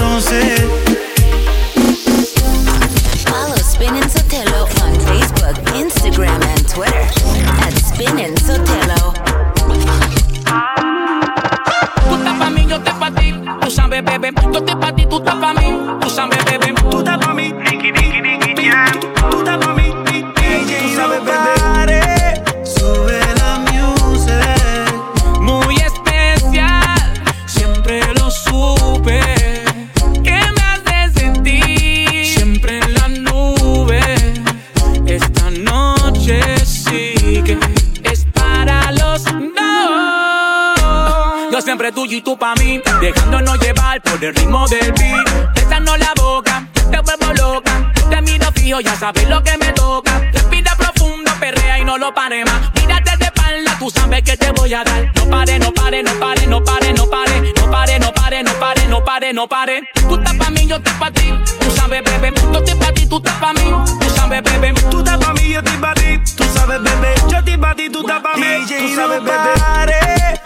y 42.21 42.23
tú 42.23 42.37
pa' 42.37 42.53
mí, 42.55 42.79
dejándonos 43.01 43.59
llevar 43.59 44.01
por 44.01 44.23
el 44.23 44.35
ritmo 44.35 44.67
del 44.67 44.91
beat. 44.93 45.55
Besando 45.55 45.97
la 45.97 46.13
boca, 46.15 46.67
te 46.73 46.99
vuelvo 46.99 47.33
loca. 47.33 47.91
Te 48.09 48.21
miro 48.21 48.51
fijo, 48.53 48.79
ya 48.79 48.95
sabes 48.95 49.27
lo 49.27 49.43
que 49.43 49.57
me 49.57 49.71
toca. 49.73 50.19
Respira 50.31 50.75
profundo, 50.75 51.31
perrea 51.39 51.79
y 51.79 51.85
no 51.85 51.97
lo 51.97 52.13
pare 52.13 52.45
más. 52.45 52.61
Mírate 52.75 53.17
de 53.17 53.25
espalda, 53.25 53.75
tú 53.79 53.89
sabes 53.89 54.21
que 54.23 54.37
te 54.37 54.51
voy 54.51 54.73
a 54.73 54.83
dar. 54.83 55.11
No 55.15 55.29
pare, 55.29 55.59
no 55.59 55.73
pare, 55.73 56.03
no 56.03 56.13
pare, 56.19 56.47
no 56.47 56.63
pare, 56.63 56.93
no 56.93 57.09
pare. 57.09 57.53
No 57.57 57.71
pare, 57.71 57.99
no 57.99 58.13
pare, 58.13 58.43
no 58.43 58.53
pare, 58.59 58.87
no 58.87 59.03
pare, 59.03 59.33
no 59.33 59.47
pare. 59.47 59.89
Tú 60.07 60.15
estás 60.15 60.35
pa' 60.35 60.49
mí, 60.49 60.67
yo 60.67 60.75
estoy 60.75 60.93
pa' 60.93 61.11
ti. 61.11 61.33
Tú 61.59 61.71
sabes, 61.71 62.03
bebé. 62.03 62.33
Yo 62.53 62.59
estoy 62.59 62.75
pa' 62.75 62.93
ti, 62.93 63.05
tú 63.07 63.17
estás 63.17 63.35
pa' 63.35 63.53
mí. 63.53 63.73
Tú 63.99 64.09
sabes, 64.15 64.43
bebé. 64.43 64.73
Tú 64.89 64.99
estás 64.99 65.17
pa' 65.17 65.33
mí, 65.33 65.53
yo 65.53 65.59
estoy 65.59 65.77
pa' 65.77 65.93
ti. 65.93 66.19
Tú 66.35 66.43
sabes, 66.53 66.83
bebé. 66.83 67.15
Yo 67.29 67.37
estoy 67.37 67.57
pa' 67.57 67.75
ti, 67.75 67.89
tú 67.89 68.01
estás 68.01 68.21
pa' 68.21 68.37
mí. 68.37 68.65
Tú 68.67 68.95
sabes, 68.95 69.23
bebé. 69.23 70.40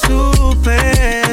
Siempre 0.00 1.27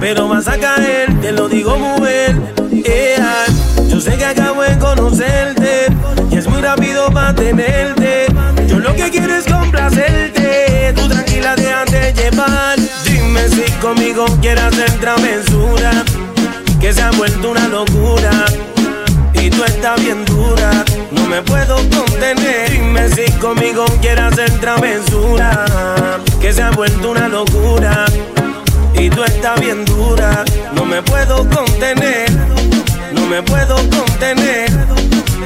pero 0.00 0.26
vas 0.28 0.48
a 0.48 0.58
caer, 0.58 1.20
te 1.20 1.32
lo 1.32 1.48
digo 1.48 1.78
mujer. 1.78 2.36
Yeah. 2.70 3.46
Yo 3.88 4.00
sé 4.00 4.16
que 4.16 4.24
acabo 4.24 4.62
de 4.62 4.76
conocerte 4.78 5.86
y 6.30 6.36
es 6.36 6.48
muy 6.48 6.60
rápido 6.60 7.10
para 7.12 7.34
tenerte. 7.34 8.26
Yo 8.66 8.78
lo 8.78 8.94
que 8.96 9.10
quiero 9.10 9.34
es 9.34 9.44
complacerte, 9.44 10.92
tú 10.96 11.08
tranquila 11.08 11.54
déjate 11.54 12.12
llevar. 12.14 12.78
Dime 13.04 13.48
si 13.48 13.70
conmigo 13.80 14.24
quieres 14.40 14.64
hacer 14.64 14.90
travesura, 15.00 15.90
que 16.80 16.92
se 16.92 17.02
ha 17.02 17.10
vuelto 17.12 17.50
una 17.50 17.68
locura. 17.68 18.30
Y 19.34 19.50
tú 19.50 19.62
estás 19.64 20.02
bien 20.02 20.24
dura, 20.24 20.84
no 21.10 21.26
me 21.26 21.42
puedo 21.42 21.76
contener. 21.76 22.70
Dime 22.70 23.08
si 23.10 23.30
conmigo 23.38 23.84
quieres 24.00 24.32
hacer 24.32 24.50
travesura, 24.58 25.64
que 26.40 26.52
se 26.52 26.62
ha 26.62 26.70
vuelto 26.70 27.10
una 27.10 27.28
locura 27.28 28.06
y 29.02 29.10
tú 29.10 29.24
estás 29.24 29.60
bien 29.60 29.84
dura. 29.84 30.44
No 30.74 30.84
me 30.84 31.02
puedo 31.02 31.48
contener, 31.48 32.30
no 33.12 33.26
me 33.26 33.42
puedo 33.42 33.76
contener, 33.90 34.70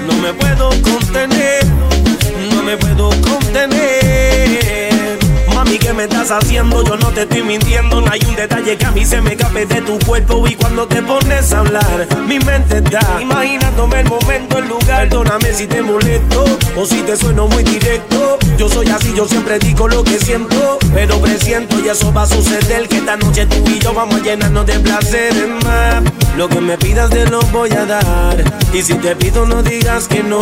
no 0.07 0.15
me 0.23 0.33
puedo 0.35 0.69
contener, 0.83 1.65
no 2.53 2.63
me 2.63 2.77
puedo 2.77 3.09
contener. 3.23 3.86
Mami, 5.97 6.09
¿qué 6.09 6.09
me 6.09 6.21
estás 6.21 6.31
haciendo? 6.31 6.85
Yo 6.85 6.97
no 6.97 7.09
te 7.09 7.23
estoy 7.23 7.43
mintiendo. 7.43 8.01
No 8.01 8.11
hay 8.11 8.21
un 8.29 8.37
detalle 8.37 8.77
que 8.77 8.85
a 8.85 8.91
mí 8.91 9.05
se 9.05 9.21
me 9.21 9.37
cape 9.37 9.67
de 9.67 9.81
tu 9.83 9.99
cuerpo. 10.01 10.47
Y 10.47 10.55
cuando 10.55 10.87
te 10.87 11.03
pones 11.03 11.53
a 11.53 11.61
hablar, 11.61 12.07
mi 12.27 12.39
mente 12.39 12.79
está 12.79 13.01
imaginándome 13.21 14.01
el 14.01 14.09
momento, 14.09 14.59
el 14.59 14.69
lugar. 14.69 15.09
Perdóname 15.09 15.53
si 15.53 15.67
te 15.67 15.83
molesto 15.83 16.45
o 16.77 16.87
si 16.87 17.03
te 17.03 17.17
sueno 17.17 17.47
muy 17.49 17.63
directo. 17.63 18.39
Yo 18.59 18.69
soy 18.69 18.89
así, 18.89 19.13
yo 19.15 19.27
siempre 19.27 19.59
digo 19.59 19.89
lo 19.89 20.05
que 20.05 20.19
siento. 20.19 20.79
Pero 20.95 21.21
presiento 21.21 21.79
y 21.81 21.89
eso 21.89 22.13
va 22.13 22.23
a 22.23 22.27
suceder. 22.27 22.89
Que 22.89 22.99
esta 22.99 23.17
noche 23.17 23.47
tú 23.47 23.65
y 23.67 23.79
yo 23.79 23.93
vamos 23.93 24.21
a 24.21 24.23
llenarnos 24.23 24.67
de 24.67 24.79
placeres 24.81 25.49
más. 25.65 26.03
Lo 26.37 26.51
que 26.51 26.61
me 26.61 26.77
pidas 26.77 27.09
te 27.09 27.25
lo 27.31 27.41
voy 27.51 27.71
a 27.71 27.87
dar. 27.87 28.37
Y 28.75 28.83
si 28.83 28.95
te 28.95 29.17
pido, 29.17 29.47
no 29.47 29.63
digas 29.63 30.07
que 30.07 30.23
no. 30.23 30.39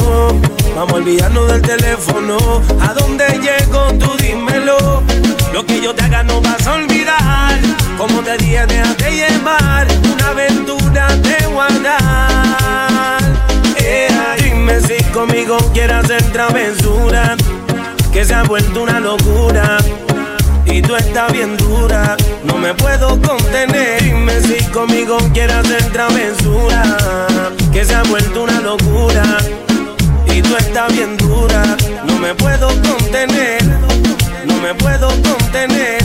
Vamos 0.74 0.92
a 0.92 0.96
olvidarnos 0.96 1.46
del 1.46 1.62
teléfono. 1.62 2.37
¿A 2.80 2.92
dónde 2.94 3.24
llego? 3.40 3.94
Tú 4.00 4.16
dímelo. 4.16 5.04
Lo 5.52 5.64
que 5.64 5.80
yo 5.80 5.94
te 5.94 6.02
haga 6.02 6.24
no 6.24 6.40
vas 6.40 6.66
a 6.66 6.74
olvidar. 6.74 7.61
Como 7.96 8.22
te 8.22 8.37
dije, 8.38 8.66
déjate 8.66 9.11
llevar. 9.12 9.87
Una 10.12 10.28
aventura 10.30 11.07
de 11.16 11.46
guardar. 11.46 13.22
Eh, 13.76 14.09
dime 14.42 14.80
si 14.80 15.00
conmigo 15.12 15.59
quieres 15.72 16.04
hacer 16.04 16.22
travesura. 16.33 17.37
Que 18.12 18.24
se 18.24 18.35
ha 18.35 18.42
vuelto 18.42 18.83
una 18.83 18.98
locura. 18.98 19.78
Y 20.74 20.82
tú 20.82 20.96
estás 20.96 21.32
bien 21.32 21.56
dura, 21.56 22.16
no 22.44 22.56
me 22.56 22.74
puedo 22.74 23.20
contener. 23.22 24.02
Dime 24.02 24.40
si 24.40 24.62
conmigo 24.72 25.18
quieres 25.32 25.56
hacer 25.56 25.84
travesura. 25.92 26.82
Que 27.72 27.84
se 27.84 27.94
ha 27.94 28.02
vuelto 28.02 28.42
una 28.42 28.60
locura. 28.60 29.22
Y 30.34 30.42
tú 30.42 30.56
estás 30.56 30.92
bien 30.92 31.16
dura, 31.16 31.62
no 32.06 32.18
me 32.18 32.34
puedo 32.34 32.68
contener 32.82 33.62
no 34.46 34.60
me 34.60 34.74
puedo 34.74 35.08
contener, 35.08 36.02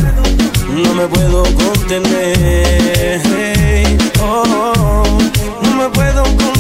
no 0.72 0.94
me 0.94 1.08
puedo 1.08 1.44
contener. 1.56 3.22
Oh, 4.22 4.44
oh, 4.46 5.18
no 5.64 5.76
me 5.76 5.90
puedo 5.90 6.24
contener. 6.24 6.59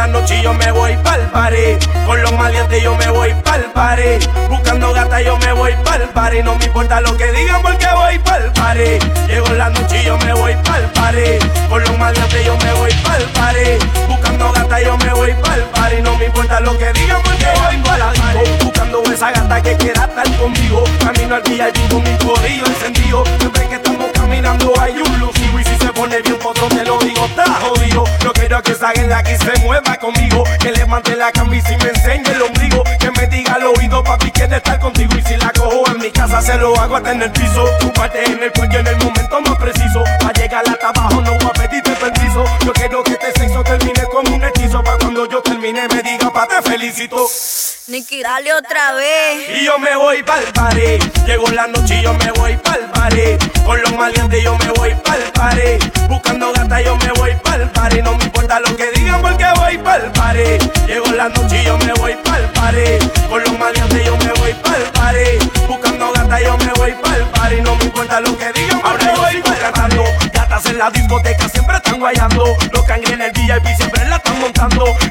La 0.00 0.06
noche 0.06 0.40
yo 0.42 0.54
me 0.54 0.70
voy 0.72 0.96
pa'l 1.04 1.20
party. 1.30 1.76
Con 2.06 2.22
los 2.22 2.32
maleantes 2.32 2.82
yo 2.82 2.96
me 2.96 3.08
voy 3.10 3.34
pa'l 3.44 3.64
party, 3.74 4.26
buscando 4.48 4.94
gata 4.94 5.20
yo 5.20 5.36
me 5.36 5.52
voy 5.52 5.74
pa'l 5.84 6.08
party. 6.14 6.42
No 6.42 6.54
me 6.56 6.64
importa 6.64 7.02
lo 7.02 7.14
que 7.18 7.30
digan 7.32 7.60
porque 7.60 7.86
voy 7.94 8.18
pa'l 8.20 8.50
party. 8.52 8.98
Llegó 9.28 9.50
la 9.50 9.68
noche 9.68 10.00
y 10.00 10.06
yo 10.06 10.16
me 10.16 10.32
voy 10.32 10.54
pa'l 10.64 10.84
party, 10.94 11.28
con 11.68 11.82
los 11.84 11.98
maleantes 11.98 12.46
yo 12.46 12.56
me 12.56 12.72
voy 12.78 12.92
pa'l 13.04 13.24
party, 13.38 13.68
buscando 14.08 14.52
gata 14.52 14.80
yo 14.80 14.96
me 14.96 15.12
voy 15.12 15.32
pa'l 15.34 15.62
party. 15.74 16.02
No 16.02 16.16
me 16.16 16.24
importa 16.24 16.60
lo 16.60 16.78
que 16.78 16.92
digan 16.94 17.20
porque 17.22 17.46
voy 17.62 17.76
pa'l. 17.84 18.00
Buscando 18.64 19.02
esa 19.12 19.32
gata 19.32 19.60
que 19.60 19.76
quiera 19.76 20.04
estar 20.04 20.28
conmigo, 20.38 20.84
camino 21.04 21.34
al 21.34 21.42
y 21.46 21.88
con 21.92 22.02
mi 22.02 22.16
corillo 22.24 22.64
encendido. 22.64 23.24
Siempre 23.38 23.68
que 23.68 23.74
estamos 23.74 24.10
caminando 24.14 24.72
hay 24.80 24.92
un 24.92 25.18
lucido 25.20 25.58
pone 25.92 26.20
bien 26.22 26.38
potro 26.38 26.68
te 26.68 26.84
lo 26.84 26.98
digo, 26.98 27.24
está 27.26 27.44
jodido. 27.54 28.04
Yo 28.22 28.32
quiero 28.32 28.62
que 28.62 28.72
esa 28.72 28.92
la 29.08 29.22
que 29.22 29.36
se 29.38 29.58
mueva 29.60 29.96
conmigo, 29.96 30.44
que 30.58 30.72
levante 30.72 31.16
la 31.16 31.32
camisa 31.32 31.72
y 31.72 31.76
me 31.78 31.90
enseñe 31.90 32.30
el 32.32 32.42
ombligo, 32.42 32.82
que 32.98 33.10
me 33.12 33.26
diga 33.26 33.54
al 33.54 33.64
oído, 33.64 34.02
papi, 34.02 34.30
quiere 34.30 34.56
estar 34.56 34.78
contigo 34.78 35.12
y 35.16 35.22
si 35.22 35.36
la 35.36 35.52
cojo 35.52 35.84
en 35.90 35.98
mi 35.98 36.10
casa 36.10 36.40
se 36.40 36.56
lo 36.56 36.78
hago 36.78 36.96
hasta 36.96 37.12
en 37.12 37.22
el 37.22 37.30
piso. 37.32 37.64
Tu 37.80 37.92
parte 37.92 38.24
en 38.24 38.42
el 38.42 38.52
cuello 38.52 38.78
en 38.80 38.86
el 38.86 38.96
momento 38.96 39.40
más 39.40 39.56
preciso, 39.58 40.02
para 40.20 40.32
llegar 40.32 40.64
hasta 40.68 40.88
abajo 40.88 41.20
no 41.20 41.32
voy 41.32 41.46
a 41.46 41.52
pedirte 41.52 41.90
permiso. 41.92 42.44
Yo 42.64 42.72
quiero 42.72 43.02
que 43.02 43.09
para 44.78 44.98
cuando 44.98 45.28
yo 45.28 45.42
termine 45.42 45.88
me 45.88 46.02
diga, 46.02 46.32
pa, 46.32 46.46
te 46.46 46.62
felicito. 46.62 47.26
Nicky, 47.88 48.22
dale 48.22 48.54
otra 48.54 48.92
vez. 48.92 49.60
Y 49.60 49.64
yo 49.64 49.78
me 49.78 49.96
voy 49.96 50.22
pa'l 50.22 50.44
party. 50.54 50.98
Llegó 51.26 51.48
la 51.48 51.66
noche 51.66 51.98
y 51.98 52.02
yo 52.02 52.14
me 52.14 52.30
voy 52.32 52.56
pa'l 52.56 52.88
party. 52.92 53.62
Con 53.64 53.82
los 53.82 53.92
maleantes 53.94 54.44
yo 54.44 54.56
me 54.56 54.70
voy 54.76 54.94
pa'l 54.94 55.22
party. 55.32 55.90
Buscando 56.08 56.52
gata 56.52 56.80
yo 56.82 56.96
me 56.96 57.12
voy 57.12 57.34
pa'l 57.42 57.68
party. 57.70 58.02
No 58.02 58.14
me 58.16 58.24
importa 58.24 58.60
lo 58.60 58.76
que 58.76 58.90
digan 58.92 59.20
porque 59.20 59.46
voy 59.56 59.78
pa'l 59.78 60.12
party. 60.12 60.58
Llegó 60.86 61.06
la 61.06 61.28
noche 61.28 61.62
y 61.62 61.64
yo 61.64 61.76
me 61.78 61.92
voy 61.94 62.14
pa'l 62.24 62.44
party. 62.52 63.28
Con 63.28 63.42
los 63.42 63.58
maleantes 63.58 64.04
yo 64.04 64.16
me 64.16 64.32
voy 64.34 64.54
pa'l 64.54 64.82
party. 64.92 65.66
Buscando 65.66 66.12
gata 66.12 66.40
yo 66.42 66.56
me 66.58 66.72
voy 66.74 66.92
pa'l 66.92 67.24
party. 67.30 67.60
No 67.62 67.74
me 67.74 67.84
importa 67.84 68.20
lo 68.20 68.38
que 68.38 68.52
digan 68.52 68.80
porque 68.80 69.06
voy 69.16 69.42
pa'l. 69.42 69.50
Gatas 70.32 70.66
en 70.66 70.78
la 70.78 70.90
discoteca 70.90 71.48
siempre 71.48 71.76
están 71.76 71.98
guayando. 71.98 72.56
Los 72.72 72.84
cangres 72.84 72.99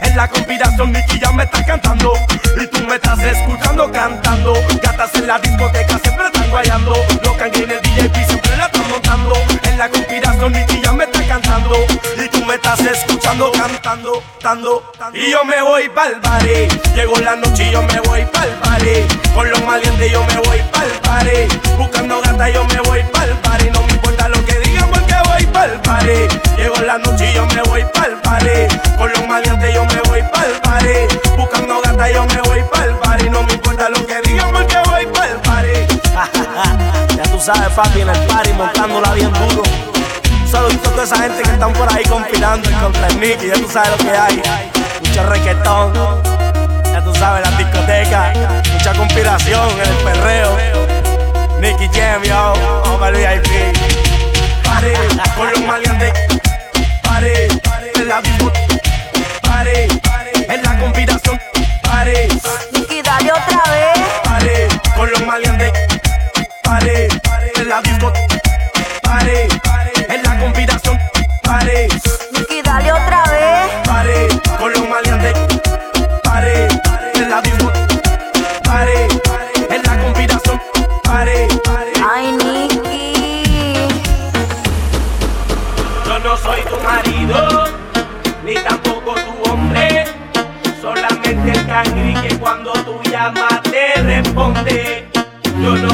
En 0.09 0.17
la 0.17 0.27
conspiración 0.27 0.91
Nicky 0.91 1.19
ya 1.19 1.31
me 1.31 1.43
está 1.43 1.63
cantando. 1.63 2.13
Y 2.59 2.65
tú 2.67 2.79
me 2.87 2.95
estás 2.95 3.19
escuchando 3.19 3.91
cantando. 3.91 4.53
Gatas 4.81 5.13
en 5.13 5.27
la 5.27 5.37
discoteca 5.37 5.99
siempre 5.99 6.25
están 6.25 6.49
guayando. 6.49 6.95
Los 7.23 7.37
cangres 7.37 7.63
en 7.63 7.71
el 7.71 7.79
VIP 7.79 8.15
siempre 8.27 8.57
la 8.57 8.65
están 8.65 8.89
montando. 8.89 9.35
En 9.63 9.77
la 9.77 9.87
conspiración 9.87 10.51
Nicky 10.51 10.81
ya 10.81 10.93
me 10.93 11.03
está 11.03 11.23
cantando. 11.27 11.75
Y 12.17 12.27
tú 12.27 12.43
me 12.43 12.55
estás 12.55 12.79
escuchando 12.79 13.51
cantando, 13.51 14.23
dando. 14.41 14.83
Y 15.13 15.29
yo 15.29 15.45
me 15.45 15.61
voy 15.61 15.87
pa'l 15.89 16.19
party. 16.21 16.67
Llegó 16.95 17.15
la 17.17 17.35
noche 17.35 17.69
y 17.69 17.71
yo 17.71 17.83
me 17.83 17.99
voy 18.01 18.25
pa'l 18.25 18.49
party. 18.63 19.05
Con 19.35 19.49
los 19.49 19.63
malientes 19.63 20.11
yo 20.11 20.23
me 20.23 20.37
voy 20.39 20.59
pa'l 20.71 20.89
party. 21.03 21.59
Buscando 21.77 22.19
gata 22.21 22.49
yo 22.49 22.65
me 22.65 22.81
voy 22.81 23.03
pa'l 23.13 23.29
party. 23.43 23.69
No 23.69 23.83
me 23.83 23.93
importa 23.93 24.27
lo 24.27 24.43
que 24.43 24.59
digan 24.59 24.89
porque 24.89 25.15
voy 25.29 25.45
pa'l 25.53 25.79
party. 25.81 26.27
Llegó 26.57 26.81
la 26.81 26.97
noche 26.97 27.29
y 27.29 27.33
yo 27.35 27.45
me 27.45 27.61
voy 27.61 27.85
pa'l 27.93 28.19
party. 28.21 28.49
Con 28.97 29.09
los 29.13 29.27
maleantes 29.27 29.73
yo 29.73 29.85
me 29.85 29.88
pa'l 30.31 30.61
party. 30.61 31.19
Buscando 31.37 31.81
gata 31.81 32.11
yo 32.11 32.25
me 32.25 32.41
voy 32.41 32.63
pa'l 32.71 32.97
party. 32.99 33.29
No 33.29 33.43
me 33.43 33.53
importa 33.53 33.89
lo 33.89 34.05
que 34.05 34.21
digan 34.21 34.51
porque 34.51 34.77
voy 34.89 35.05
pa'l 35.07 35.39
party. 35.41 35.97
ya 37.17 37.23
tú 37.23 37.39
sabes, 37.39 37.69
papi, 37.69 38.01
en 38.01 38.09
el 38.09 38.27
party 38.27 38.53
montándola 38.53 39.13
bien 39.13 39.31
duro. 39.33 39.63
Saludito 40.49 40.89
a 40.89 40.91
toda 40.91 41.03
esa 41.03 41.17
gente 41.17 41.43
que 41.43 41.51
están 41.51 41.73
por 41.73 41.93
ahí 41.93 42.03
conspirando 42.05 42.69
contra 42.81 43.07
el 43.07 43.19
Nicky. 43.19 43.47
Ya 43.47 43.53
tú 43.53 43.69
sabes 43.69 43.91
lo 43.91 43.97
que 43.97 44.11
hay. 44.11 44.41
Mucho 45.01 45.23
requetón. 45.23 45.93
Ya 46.91 47.03
tú 47.03 47.13
sabes, 47.15 47.49
la 47.49 47.57
discoteca. 47.57 48.33
Mucha 48.73 48.93
conspiración 48.93 49.69
en 49.71 49.89
el 49.89 49.97
perreo. 50.03 50.57
Nicky 51.59 51.89
Jam, 51.93 52.23
yo. 52.23 52.53
Vamos 52.83 53.11
VIP. 53.11 53.77
Pare, 54.63 54.93
con 55.35 55.51
los 55.51 55.61
maleantes. 55.61 56.13
Pare, 57.03 57.47
en 57.95 58.07
la 58.07 58.21
discoteca. 58.21 58.69
En 60.49 60.63
la 60.63 60.79
conspiración. 60.79 61.39
Pare, 61.83 62.27
dale 63.03 63.31
otra 63.31 63.63
vez. 63.71 63.99
pare, 64.23 64.67
con 64.95 65.11
los 65.11 65.25
maleantes. 65.25 65.71
Pare, 66.63 67.07
en 67.55 67.69
la 67.69 67.81
discoteca. 67.81 68.41
Pare, 69.03 69.47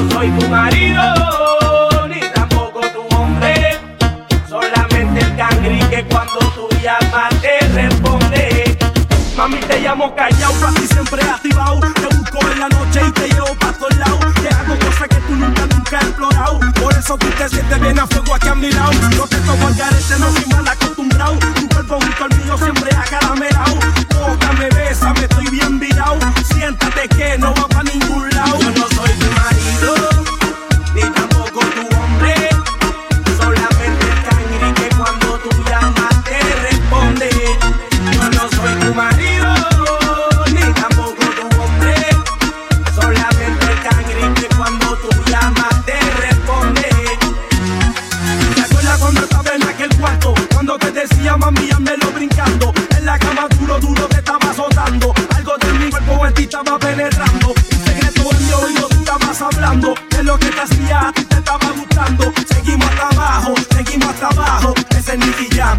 soy 0.10 0.30
tu 0.32 0.48
marido, 0.48 2.08
ni 2.08 2.20
tampoco 2.34 2.82
tu 2.92 3.16
hombre. 3.16 3.80
Solamente 4.50 5.20
el 5.20 5.36
cangri 5.36 5.80
que 5.90 6.04
cuando 6.06 6.40
tú 6.56 6.68
llamas 6.82 7.34
te 7.42 7.60
responde. 7.70 8.78
Mami, 9.38 9.58
te 9.58 9.82
llamo 9.82 10.16
callao, 10.16 10.54
para 10.54 10.74
ti 10.74 10.88
siempre 10.88 11.22
activado. 11.22 11.80
Te 11.80 12.16
busco 12.16 12.52
en 12.52 12.60
la 12.60 12.70
noche 12.70 13.02
y 13.08 13.12
te 13.12 13.28
llevo 13.30 13.54
para 13.56 13.74
todos 13.74 13.98
lados. 13.98 14.34
Te 14.42 14.50
hago 14.50 14.80
cosas 14.80 15.08
que 15.10 15.16
tú 15.16 15.36
nunca, 15.36 15.66
nunca 15.66 15.98
has 15.98 16.06
explorado. 16.06 16.60
Por 16.82 16.94
eso 16.94 17.18
tú 17.18 17.28
te 17.38 17.50
sientes 17.50 17.82
bien 17.82 18.00
a 18.00 18.08
fuego 18.08 18.36
aquí 18.36 18.48
a 18.48 18.56
mi 18.56 18.72
lado. 18.72 18.94
No 19.18 19.28
te 19.28 19.38
toco 19.38 19.68
al 19.68 19.76
garete, 19.76 20.20
no 20.20 20.32
soy 20.32 20.46
mal 20.52 20.68
acostumbrado. 20.68 21.38
Tu 21.40 21.68
cuerpo 21.70 22.00
junto 22.00 22.24
al 22.24 22.38
mío 22.38 22.58
siempre 22.58 22.96
acaramelao. 22.96 23.76
Boca 24.20 24.52
me 24.54 24.70
besa, 24.70 25.14
me 25.14 25.22
estoy 25.22 25.48
bien 25.50 25.80
virado. 25.80 26.18
Siéntate 26.54 27.08
que 27.10 27.38
no 27.38 27.54
va 27.56 27.68
para 27.68 27.84
ningún 27.84 28.30
lado. 28.30 28.58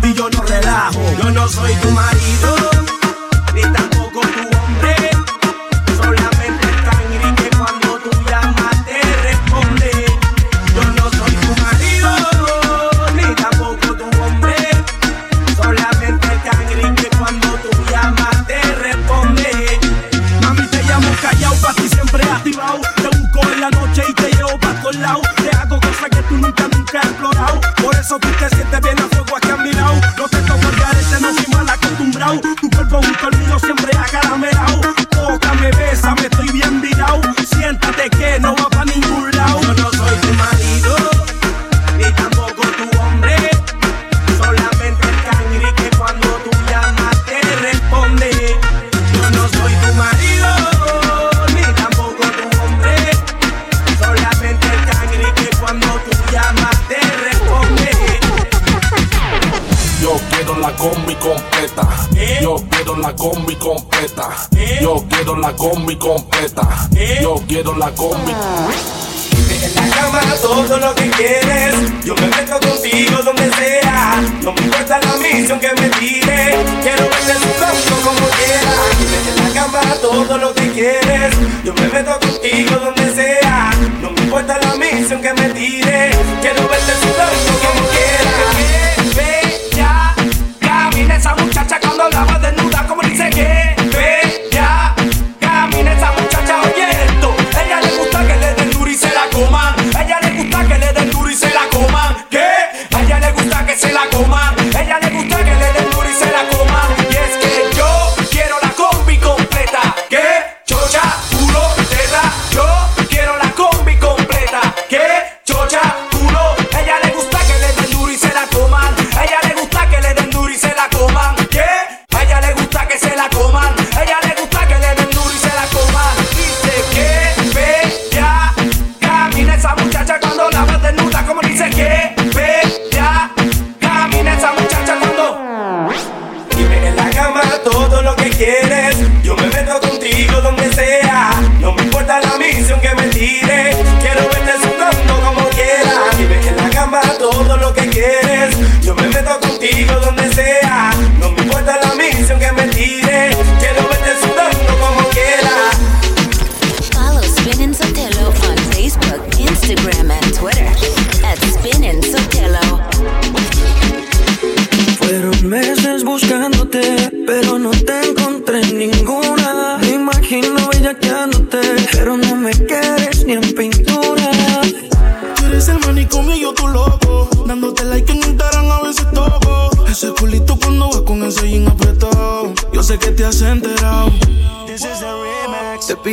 y 0.07 0.15
yo 0.15 0.29
no 0.31 0.43
relajo. 0.43 1.01
Yo 1.23 1.31
no 1.31 1.49
soy 1.49 1.75
tu 1.77 1.91
marido. 1.91 2.96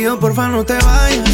Conmigo 0.04 0.20
porfa 0.20 0.48
no 0.48 0.62
te 0.66 0.74
vayas. 0.74 1.33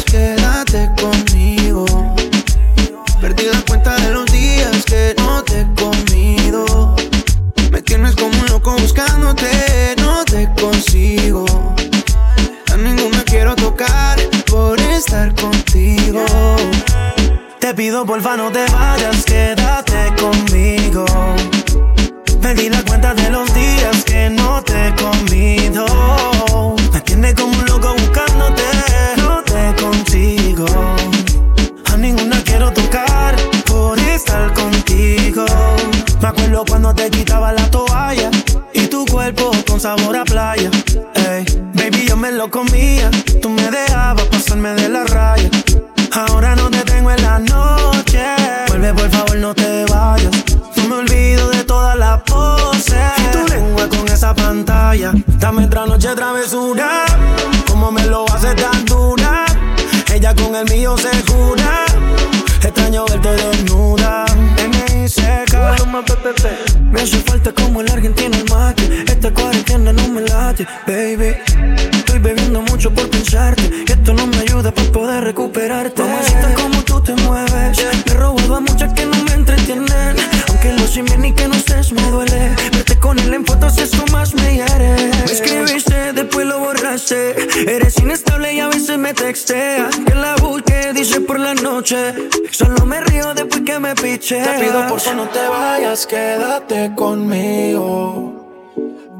Recuperarte. 75.83 76.01
Mamacita, 76.03 76.53
como 76.61 76.83
tú 76.83 77.01
te 77.01 77.13
mueves. 77.23 77.77
Me 78.05 78.11
he 78.11 78.15
robado 78.15 78.55
a 78.55 78.59
muchas 78.59 78.93
que 78.93 79.05
no 79.05 79.17
me 79.23 79.33
entretienen. 79.33 80.15
Aunque 80.49 80.73
lo 80.73 80.87
sin 80.87 81.05
bien 81.05 81.25
y 81.25 81.33
que 81.33 81.47
no 81.47 81.55
estés 81.55 81.91
me 81.91 82.01
duele. 82.09 82.55
Verte 82.71 82.99
con 82.99 83.17
él 83.19 83.33
en 83.33 83.45
fotos, 83.45 83.77
eso 83.77 84.05
más 84.11 84.33
me 84.33 84.55
hiere. 84.55 85.11
Me 85.25 85.31
escribiste, 85.31 86.13
después 86.13 86.45
lo 86.45 86.59
borraste. 86.59 87.35
Eres 87.67 87.97
inestable 87.99 88.53
y 88.53 88.59
a 88.59 88.67
veces 88.67 88.97
me 88.97 89.13
texteas. 89.13 89.95
Que 90.05 90.15
la 90.15 90.35
busque, 90.35 90.93
dice 90.93 91.21
por 91.21 91.39
la 91.39 91.53
noche. 91.53 92.13
Solo 92.51 92.85
me 92.85 93.01
río 93.01 93.33
después 93.33 93.61
que 93.65 93.79
me 93.79 93.95
piche. 93.95 94.41
Te 94.41 94.59
pido 94.59 94.87
por 94.87 94.99
favor 94.99 95.25
no 95.25 95.29
te 95.29 95.47
vayas, 95.47 96.05
quédate 96.05 96.93
conmigo. 96.95 98.37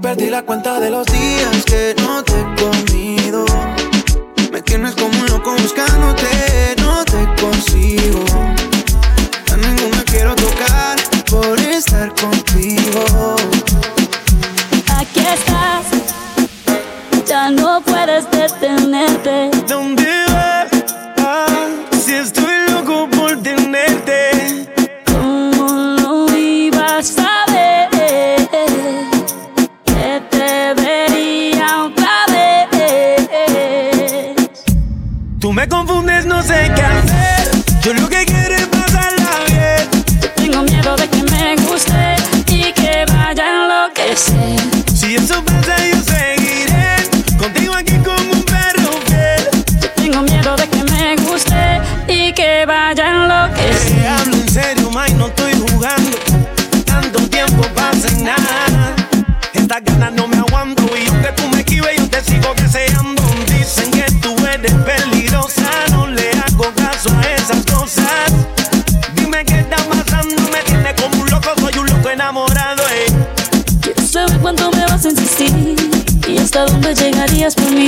Perdí 0.01 0.29
la 0.29 0.41
cuenta 0.43 0.79
de 0.79 0.89
los 0.89 1.05
días 1.05 1.63
que 1.65 1.95
no 2.01 2.23
te 2.23 2.33
he 2.33 2.45
comido. 2.55 3.45
Me 4.51 4.61
tienes 4.61 4.93
como 4.95 5.17
un 5.17 5.25
loco 5.27 5.53
buscándote, 5.53 6.75
no 6.81 7.05
te 7.05 7.41
consigo. 7.41 8.25
A 9.49 9.55
ninguna 9.55 10.03
quiero 10.03 10.35
tocar 10.35 10.97
por 11.29 11.57
estar 11.57 12.13
contigo. 12.15 13.35
Aquí 14.97 15.21
estás, 15.21 15.85
ya 17.25 17.49
no 17.49 17.79
puedes 17.81 18.29
detenerte. 18.29 19.51
¿Dónde 19.69 20.20
no 36.41 36.47
sé 36.47 36.71
qué 36.75 36.81
hacer. 36.81 37.51
Yo 37.81 37.93
lo 37.93 38.09
que 38.09 38.25
quiero 38.25 38.55
es 38.55 38.67
pasarla 38.67 39.31
bien. 39.47 40.03
Tengo 40.35 40.63
miedo 40.63 40.95
de 40.95 41.07
que 41.07 41.23
me 41.23 41.55
guste 41.67 42.15
y 42.47 42.73
que 42.73 43.05
vaya 43.07 43.43
a 43.43 43.63
enloquecer. 43.63 44.59
Si 44.93 45.15
eso 45.15 45.43
pasa, 45.43 45.75
yo 45.87 46.01
seguiré 46.01 47.09
contigo 47.37 47.75
aquí 47.75 47.95
como 47.97 48.31
un 48.31 48.43
perro 48.43 48.91
fiel. 49.05 49.49
Tengo 49.95 50.21
miedo 50.23 50.55
de 50.55 50.67
que 50.67 50.83
me 50.83 51.15
guste 51.17 51.81
y 52.07 52.33
que 52.33 52.65
vaya 52.65 52.89
a 52.89 53.49
Te 53.53 53.61
enloquecer. 53.63 54.07
hablo 54.07 54.35
en 54.35 54.49
serio, 54.49 54.89
Mike, 54.91 55.13
no 55.15 55.27
estoy 55.27 55.53
jugando. 55.53 56.17
Tanto 56.85 57.19
tiempo 57.29 57.61
pasa 57.75 58.07
en 58.07 58.23
nada. 58.23 58.95
Estas 59.53 59.83
ganas 59.83 60.13
no 60.13 60.27
me 60.27 60.37
aguanto 60.37 60.83
y 60.97 61.10
hasta 76.51 76.65
dónde 76.65 76.93
llegarías 76.93 77.55
por 77.55 77.71
mí. 77.71 77.87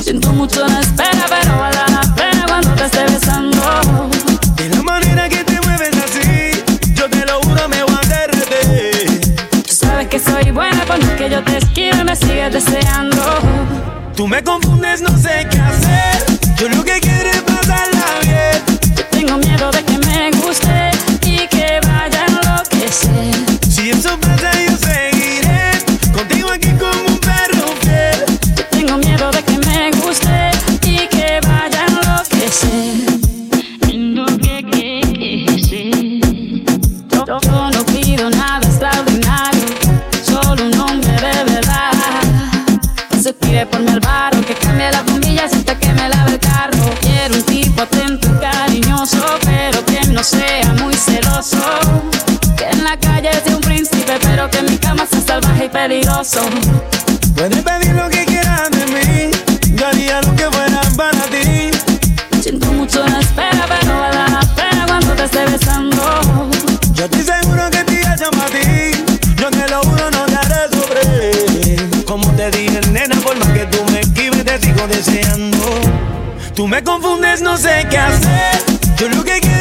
Siento 0.00 0.32
mucho 0.32 0.64
la 0.68 0.78
espera, 0.78 1.26
pero 1.28 1.58
vale 1.58 1.76
la 1.90 2.14
pena 2.14 2.44
cuando 2.46 2.70
te 2.74 2.84
esté 2.84 3.02
besando. 3.02 4.08
De 4.54 4.68
la 4.68 4.82
manera 4.82 5.28
que 5.28 5.42
te 5.42 5.60
mueves 5.62 5.90
así, 5.96 6.62
yo 6.94 7.10
te 7.10 7.26
lo 7.26 7.40
juro, 7.42 7.68
me 7.68 7.82
voy 7.82 7.96
a 7.96 8.08
derretir. 8.08 9.34
Tú 9.66 9.74
sabes 9.74 10.06
que 10.06 10.20
soy 10.20 10.52
buena 10.52 10.84
por 10.84 11.02
más 11.02 11.10
que 11.14 11.28
yo 11.28 11.42
te 11.42 11.56
esquive, 11.56 12.04
me 12.04 12.14
sigues 12.14 12.52
deseando. 12.52 13.40
Tú 14.14 14.28
me 14.28 14.44
confundes, 14.44 15.02
no 15.02 15.16
sé 15.18 15.48
qué 15.50 15.58
hacer. 15.58 16.38
Yo 16.58 16.68
lo 16.68 16.84
que 16.84 17.00
quiero 17.00 17.30
es 17.30 17.42
pasarla 17.42 18.06
bien. 18.22 18.78
Tengo 19.10 19.38
miedo 19.38 19.72
de 19.72 19.82
que 19.82 19.98
me 20.06 20.30
guste 20.30 20.90
y 21.22 21.48
que 21.48 21.80
vaya 21.82 22.22
a 22.22 22.26
enloquecer. 22.26 23.34
Si 23.68 23.90
eso 23.90 24.16
pasa, 24.20 24.52
peligroso. 56.16 56.40
Puedes 57.34 57.62
pedir 57.62 57.94
lo 57.94 58.08
que 58.08 58.24
quieras 58.24 58.70
de 58.70 58.86
mí. 58.86 59.30
Yo 59.74 59.86
haría 59.86 60.20
lo 60.22 60.34
que 60.34 60.44
fuera 60.44 60.80
para 60.96 61.22
ti. 61.24 61.70
Siento 62.40 62.72
mucho 62.72 63.06
la 63.06 63.20
espera, 63.20 63.66
pero 63.68 63.98
vale 63.98 64.32
la 64.32 64.40
pena 64.54 64.86
cuando 64.86 65.14
te 65.14 65.24
esté 65.24 65.44
besando. 65.46 66.48
Yo 66.94 67.04
estoy 67.04 67.22
seguro 67.22 67.70
que 67.70 67.84
te 67.84 68.00
llamo 68.00 68.42
a 68.42 68.46
ti. 68.46 69.04
Yo 69.36 69.50
te 69.50 69.68
lo 69.68 69.82
juro, 69.82 70.10
no 70.10 70.26
te 70.26 70.36
haré 70.36 70.68
sufrir. 70.72 72.04
Como 72.04 72.30
te 72.32 72.50
dije, 72.50 72.80
nena, 72.92 73.16
por 73.16 73.36
más 73.36 73.48
que 73.48 73.66
tú 73.66 73.84
me 73.92 74.00
esquives, 74.00 74.44
te 74.44 74.58
sigo 74.60 74.86
deseando. 74.86 75.80
Tú 76.54 76.66
me 76.66 76.82
confundes, 76.82 77.42
no 77.42 77.56
sé 77.56 77.86
qué 77.90 77.98
hacer. 77.98 78.62
Yo 78.96 79.08
lo 79.10 79.22
que 79.22 79.40
quiero 79.40 79.55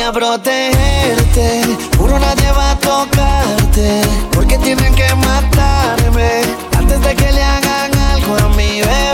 a 0.00 0.12
protegerte. 0.12 1.62
Juro 1.98 2.18
nadie 2.18 2.50
va 2.52 2.72
a 2.72 2.78
tocarte. 2.78 4.02
Porque 4.32 4.58
tienen 4.58 4.94
que 4.94 5.14
matarme 5.14 6.42
antes 6.76 7.00
de 7.00 7.14
que 7.14 7.32
le 7.32 7.42
hagan 7.42 7.98
algo 7.98 8.36
a 8.36 8.48
mi 8.56 8.80
bebé. 8.80 9.05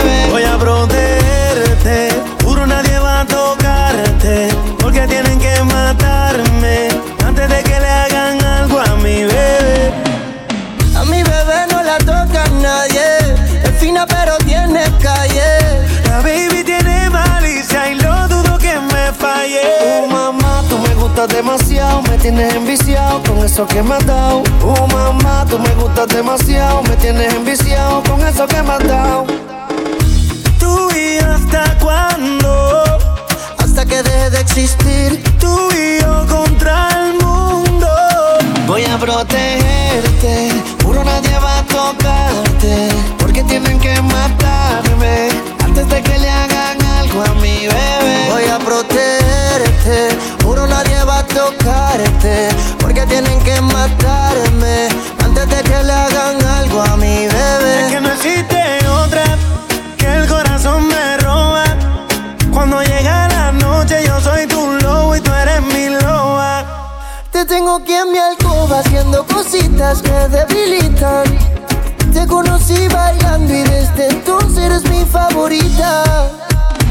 Gustas 21.23 21.37
demasiado. 21.37 22.01
Me 22.03 22.17
tienes 22.17 22.53
enviciado 22.53 23.21
con 23.23 23.37
eso 23.39 23.65
que 23.67 23.81
me 23.81 23.95
has 23.95 24.05
dado. 24.05 24.43
Oh 24.63 24.87
mamá, 24.87 25.45
tú 25.49 25.57
me 25.59 25.69
gustas 25.75 26.07
demasiado, 26.07 26.81
me 26.83 26.95
tienes 26.97 27.33
enviciado 27.33 28.03
con 28.03 28.19
eso 28.21 28.45
que 28.47 28.61
me 28.61 28.73
has 28.73 28.87
dado. 28.87 29.25
Tú 30.59 30.89
y 30.91 31.19
yo 31.19 31.31
hasta 31.31 31.77
cuándo? 31.79 32.83
Hasta 33.57 33.85
que 33.85 34.03
deje 34.03 34.29
de 34.31 34.39
existir. 34.39 35.23
Tú 35.39 35.69
y 35.71 36.01
yo 36.01 36.25
contra 36.27 36.89
el 36.89 37.13
mundo. 37.23 37.87
Voy 38.67 38.83
a 38.85 38.97
protegerte, 38.97 40.49
puro 40.79 41.03
nadie 41.03 41.37
va 41.39 41.59
a 41.59 41.63
tocarte, 41.63 42.89
porque 43.19 43.43
tienen 43.43 43.79
que 43.79 44.01
matarme 44.01 45.29
antes 45.63 45.87
de 45.89 46.01
que 46.01 46.17
le 46.17 46.29
hagan 46.29 46.82
a 47.21 47.33
mi 47.35 47.67
bebé. 47.67 48.29
Voy 48.29 48.45
a 48.45 48.57
protegerte, 48.59 50.17
puro 50.39 50.65
nadie 50.65 51.03
va 51.03 51.19
a 51.19 51.27
tocarte, 51.27 52.49
porque 52.79 53.05
tienen 53.05 53.39
que 53.43 53.61
matarme 53.61 54.87
antes 55.23 55.49
de 55.49 55.61
que 55.63 55.83
le 55.83 55.91
hagan 55.91 56.43
algo 56.45 56.81
a 56.81 56.97
mi 56.97 57.27
bebé. 57.27 57.85
Es 57.85 57.91
que 57.91 58.01
no 58.01 58.11
existe 58.11 58.87
otra 58.87 59.23
que 59.97 60.07
el 60.07 60.27
corazón 60.27 60.87
me 60.87 61.17
roba. 61.17 61.63
Cuando 62.51 62.81
llega 62.81 63.27
la 63.27 63.51
noche 63.51 64.03
yo 64.05 64.19
soy 64.21 64.47
tu 64.47 64.71
lobo 64.81 65.15
y 65.15 65.21
tú 65.21 65.31
eres 65.31 65.61
mi 65.61 65.89
loba. 65.89 66.65
Te 67.31 67.45
tengo 67.45 67.75
aquí 67.75 67.93
en 67.93 68.11
mi 68.11 68.17
alcoba 68.17 68.79
haciendo 68.79 69.25
cositas 69.25 70.01
que 70.01 70.27
debilitan. 70.29 71.25
Te 72.11 72.25
conocí 72.27 72.87
bailando 72.87 73.53
y 73.53 73.63
desde 73.63 74.09
entonces 74.09 74.63
eres 74.63 74.89
mi 74.89 75.05
favorita. 75.05 76.42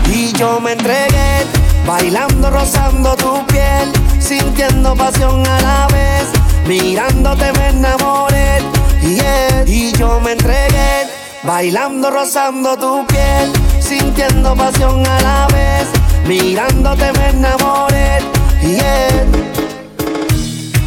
Y 0.06 0.32
yo 0.32 0.60
me 0.60 0.72
entregué, 0.72 1.46
bailando, 1.86 2.50
rozando 2.50 3.16
tu 3.16 3.46
piel, 3.46 3.92
sintiendo 4.18 4.94
pasión 4.94 5.46
a 5.46 5.60
la 5.60 5.86
vez. 5.88 6.28
Mirándote 6.66 7.52
me 7.58 7.68
enamoré, 7.68 8.60
yeah. 9.02 9.64
y 9.66 9.92
yo 9.92 10.20
me 10.20 10.32
entregué, 10.32 11.08
bailando, 11.42 12.10
rozando 12.10 12.76
tu 12.76 13.06
piel, 13.06 13.52
sintiendo 13.80 14.54
pasión 14.54 15.06
a 15.06 15.20
la 15.20 15.46
vez. 15.48 15.88
Mirándote 16.26 17.12
me 17.18 17.30
enamoré, 17.30 18.20
yeah. 18.62 19.26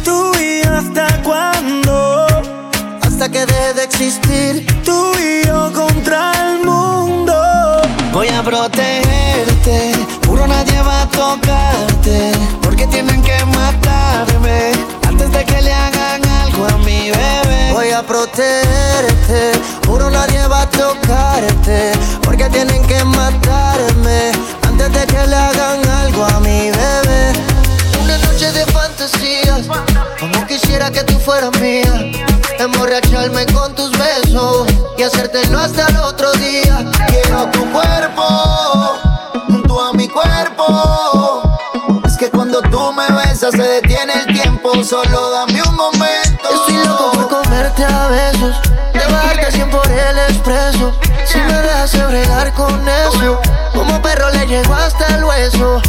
Tú 0.04 0.32
y 0.38 0.66
hasta 0.66 1.22
cuándo? 1.22 2.26
hasta 3.16 3.30
que 3.30 3.46
deje 3.46 3.74
de 3.74 3.84
existir. 3.84 4.66
Tú 4.84 5.12
y 5.18 5.46
yo 5.46 5.65
porque 12.62 12.86
tienen 12.86 13.22
que 13.22 13.44
matarme 13.46 14.72
antes 15.06 15.30
de 15.32 15.44
que 15.44 15.62
le 15.62 15.72
hagan 15.72 16.22
algo 16.28 16.66
a 16.66 16.78
mi 16.78 17.10
bebé. 17.10 17.72
Voy 17.72 17.90
a 17.90 18.02
protegerte, 18.02 19.52
puro 19.82 20.10
nadie 20.10 20.46
va 20.46 20.62
a 20.62 20.70
tocarte, 20.70 21.92
porque 22.22 22.48
tienen 22.50 22.82
que 22.86 23.04
matarme 23.04 24.32
antes 24.62 24.92
de 24.92 25.06
que 25.06 25.26
le 25.26 25.36
hagan 25.36 25.88
algo 25.88 26.24
a 26.24 26.40
mi 26.40 26.70
bebé. 26.70 27.32
Una 28.02 28.18
noche 28.18 28.52
de 28.52 28.64
fantasías, 28.66 29.66
como 30.20 30.46
quisiera 30.46 30.90
que 30.90 31.02
tú 31.04 31.18
fueras 31.18 31.52
mía. 31.60 32.12
Emborracharme 32.58 33.44
con 33.46 33.74
tus 33.74 33.90
besos 33.98 34.66
y 34.96 35.02
hacértelo 35.02 35.58
hasta 35.58 35.86
el 35.88 35.96
otro 35.98 36.32
día. 36.32 36.84
Quiero 37.08 37.46
tu 37.50 37.70
cuerpo 37.70 38.75
se 43.50 43.62
detiene 43.62 44.12
el 44.14 44.26
tiempo. 44.26 44.82
Solo 44.82 45.30
dame 45.30 45.62
un 45.62 45.76
momento. 45.76 46.48
Estoy 46.50 46.84
loco 46.86 47.12
por 47.12 47.28
comerte 47.28 47.84
a 47.84 48.08
besos. 48.08 48.56
Llevarte 48.92 49.52
100 49.52 49.70
por 49.70 49.90
el 49.90 50.18
expreso. 50.18 50.92
Si 51.24 51.38
me 51.38 51.52
dejas 51.52 52.08
bregar 52.08 52.52
con 52.54 52.88
eso. 52.88 53.40
Como 53.72 54.00
perro 54.02 54.30
le 54.30 54.46
llego 54.46 54.74
hasta 54.74 55.06
el 55.14 55.24
hueso. 55.24 55.80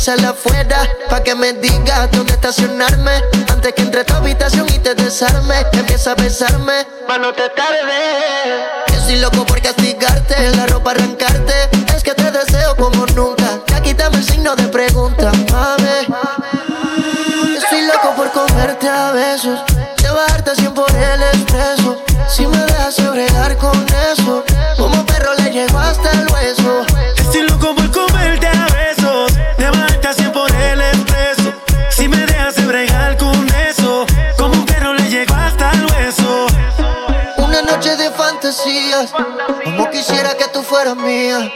Hice 0.00 0.12
afuera, 0.26 0.88
pa' 1.10 1.22
que 1.22 1.34
me 1.34 1.52
digas 1.52 2.10
dónde 2.12 2.32
estacionarme. 2.32 3.12
Antes 3.52 3.74
que 3.74 3.82
entre 3.82 4.00
a 4.00 4.04
tu 4.04 4.14
habitación 4.14 4.66
y 4.70 4.78
te 4.78 4.94
desarme, 4.94 5.56
empieza 5.74 6.12
a 6.12 6.14
besarme, 6.14 6.86
pa' 7.06 7.18
no 7.18 7.34
te 7.34 7.46
tarde. 7.50 8.00
Yo 8.88 8.94
estoy 8.94 9.16
loco 9.16 9.44
por 9.44 9.60
castigarte, 9.60 10.56
la 10.56 10.66
ropa 10.68 10.92
arrancarte. 10.92 11.52
Es 11.94 12.02
que 12.02 12.14
te 12.14 12.30
deseo 12.30 12.74
como 12.76 13.04
nunca, 13.14 13.60
ya 13.66 13.82
quítame 13.82 14.16
el 14.16 14.24
signo 14.24 14.56
de 14.56 14.68
pregunta, 14.68 15.32
mami. 15.52 16.06
Estoy 17.58 17.82
loco 17.82 18.14
por 18.16 18.30
comerte 18.32 18.88
a 18.88 19.12
besos, 19.12 19.60
llevarte 20.02 20.54
100 20.54 20.72
por 20.72 20.90
el 20.90 21.22
expreso. 21.34 22.02
Si 22.26 22.46
me 22.46 22.59
fantasías, 38.60 39.12
como 39.64 39.90
quisiera 39.90 40.34
que 40.34 40.46
tú 40.48 40.62
fueras 40.62 40.96
mía. 40.96 41.52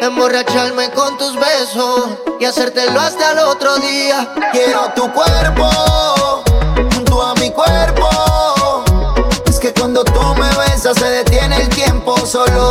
Emborracharme 0.00 0.90
con 0.90 1.16
tus 1.18 1.34
besos 1.34 2.10
y 2.40 2.44
hacértelo 2.44 3.00
hasta 3.00 3.32
el 3.32 3.38
otro 3.38 3.76
día. 3.78 4.32
Quiero 4.52 4.92
tu 4.94 5.12
cuerpo 5.12 5.70
junto 6.94 7.22
a 7.22 7.34
mi 7.34 7.50
cuerpo. 7.50 8.08
Es 9.46 9.58
que 9.58 9.72
cuando 9.72 10.04
tú 10.04 10.20
me 10.34 10.48
besas 10.56 10.96
se 10.98 11.06
detiene 11.06 11.62
el 11.62 11.68
tiempo. 11.68 12.16
Solo 12.26 12.67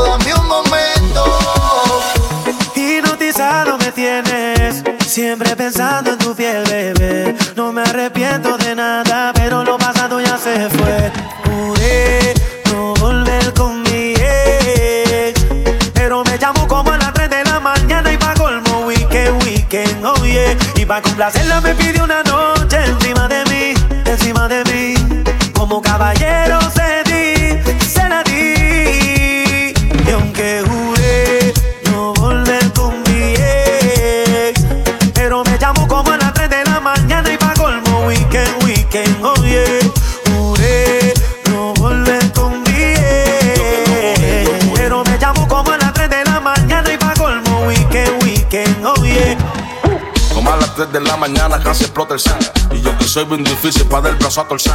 soy 53.17 53.25
bien 53.25 53.43
difícil 53.43 53.83
para 53.87 54.03
dar 54.03 54.11
el 54.11 54.17
brazo 54.19 54.41
a 54.41 54.47
torcer. 54.47 54.73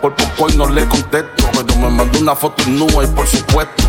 Por 0.00 0.14
poco 0.14 0.48
y 0.52 0.56
no 0.56 0.68
le 0.68 0.86
contesto, 0.86 1.50
pero 1.52 1.76
me 1.80 1.90
mandó 1.90 2.20
una 2.20 2.36
foto 2.36 2.62
nube 2.68 3.02
y 3.02 3.06
por 3.08 3.26
supuesto. 3.26 3.82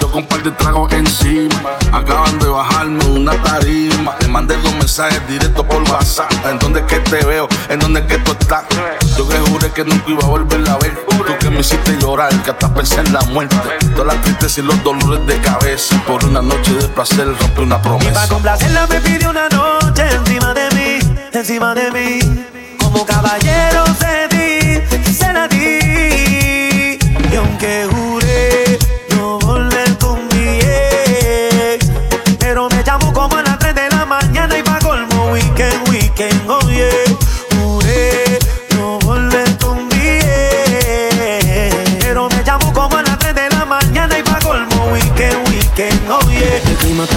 Yo 0.00 0.10
con 0.10 0.22
un 0.22 0.26
par 0.26 0.42
de 0.42 0.50
tragos 0.50 0.92
encima. 0.92 1.76
Acaban 1.92 2.40
de 2.40 2.48
bajarme 2.48 3.04
una 3.04 3.40
tarima. 3.40 4.16
Le 4.20 4.26
mandé 4.26 4.56
dos 4.56 4.74
mensajes 4.74 5.20
directos 5.28 5.64
por 5.64 5.80
WhatsApp. 5.88 6.32
¿En 6.44 6.58
dónde 6.58 6.80
es 6.80 6.86
que 6.86 6.98
te 6.98 7.24
veo? 7.24 7.46
¿En 7.68 7.78
dónde 7.78 8.00
es 8.00 8.06
que 8.06 8.18
tú 8.18 8.32
estás? 8.32 8.64
Yo 9.16 9.28
que 9.28 9.38
juré 9.38 9.70
que 9.70 9.84
nunca 9.84 10.10
iba 10.10 10.24
a 10.24 10.26
volverla 10.26 10.72
a 10.72 10.78
ver. 10.78 11.06
Tú 11.08 11.38
que 11.38 11.50
me 11.50 11.60
hiciste 11.60 11.96
llorar, 12.00 12.32
que 12.42 12.50
hasta 12.50 12.74
pensé 12.74 12.98
en 12.98 13.12
la 13.12 13.20
muerte. 13.26 13.56
Todas 13.94 14.12
las 14.12 14.24
tristezas 14.24 14.58
y 14.58 14.62
los 14.62 14.82
dolores 14.82 15.24
de 15.24 15.38
cabeza. 15.40 16.02
Por 16.04 16.24
una 16.24 16.42
noche 16.42 16.72
de 16.74 16.88
placer 16.88 17.28
rompí 17.28 17.60
una 17.62 17.76
Y 17.76 17.78
pa' 17.78 17.82
promesa. 17.82 18.28
complacerla 18.28 18.88
me 18.88 19.00
pidió 19.02 19.30
una 19.30 19.48
noche 19.50 20.02
encima 20.16 20.52
de 20.52 20.68
mí, 20.74 21.16
encima 21.32 21.74
de 21.76 21.90
mí. 21.92 22.51
Caballero 23.04 23.84
cedí, 23.98 24.80
se 25.12 25.32
la 25.32 25.48
di. 25.48 26.98
Y 27.30 27.36
aunque 27.36 27.81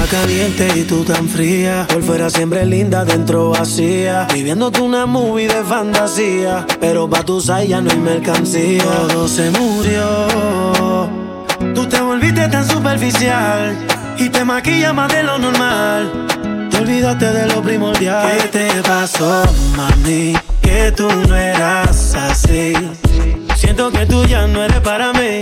caliente 0.07 0.67
y 0.75 0.83
tú 0.83 1.03
tan 1.03 1.27
fría. 1.27 1.85
Por 1.87 2.03
fuera 2.03 2.29
siempre 2.29 2.65
linda, 2.65 3.05
dentro 3.05 3.49
vacía. 3.49 4.27
Viviéndote 4.33 4.81
una 4.81 5.05
movie 5.05 5.47
de 5.47 5.63
fantasía. 5.63 6.65
Pero 6.79 7.09
pa' 7.09 7.23
tu 7.23 7.39
ya 7.41 7.81
no 7.81 7.91
hay 7.91 7.99
mercancía. 7.99 8.83
Todo 8.83 9.27
se 9.27 9.49
murió. 9.51 11.09
Tú 11.73 11.85
te 11.87 12.01
volviste 12.01 12.47
tan 12.47 12.67
superficial. 12.67 13.77
Y 14.17 14.29
te 14.29 14.45
maquillas 14.45 14.93
más 14.93 15.11
de 15.11 15.23
lo 15.23 15.37
normal. 15.37 16.27
Te 16.69 16.77
olvidaste 16.77 17.31
de 17.31 17.47
lo 17.47 17.61
primordial. 17.61 18.31
¿Qué 18.37 18.47
te 18.47 18.81
pasó, 18.81 19.43
mami? 19.75 20.35
Que 20.61 20.91
tú 20.91 21.07
no 21.27 21.35
eras 21.35 22.15
así. 22.15 22.73
Siento 23.75 23.91
que 23.99 24.05
tú 24.05 24.25
ya 24.25 24.47
no 24.47 24.63
eres 24.63 24.79
para 24.79 25.11
mí. 25.11 25.41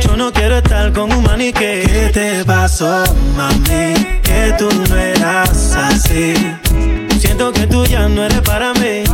Yo 0.00 0.16
no 0.16 0.32
quiero 0.32 0.56
estar 0.56 0.90
con 0.94 1.12
un 1.12 1.22
maniquí. 1.22 1.82
¿Qué 1.84 2.10
te 2.10 2.42
pasó, 2.42 3.04
mami? 3.36 3.92
Que 4.22 4.54
tú 4.56 4.66
no 4.88 4.96
eras 4.96 5.76
así. 5.76 6.32
Siento 7.18 7.52
que 7.52 7.66
tú 7.66 7.84
ya 7.84 8.08
no 8.08 8.24
eres 8.24 8.40
para 8.40 8.72
mí. 8.72 9.04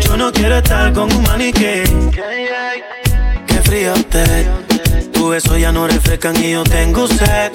Yo 0.00 0.16
no 0.16 0.32
quiero 0.32 0.56
estar 0.56 0.94
con 0.94 1.12
un 1.12 1.22
maniquí. 1.24 1.82
Qué 3.46 3.60
frío 3.62 3.92
usted. 3.92 4.46
Tu 5.12 5.28
besos 5.28 5.60
ya 5.60 5.70
no 5.70 5.86
refrescan 5.86 6.42
y 6.42 6.52
yo 6.52 6.64
tengo 6.64 7.06
sed. 7.06 7.52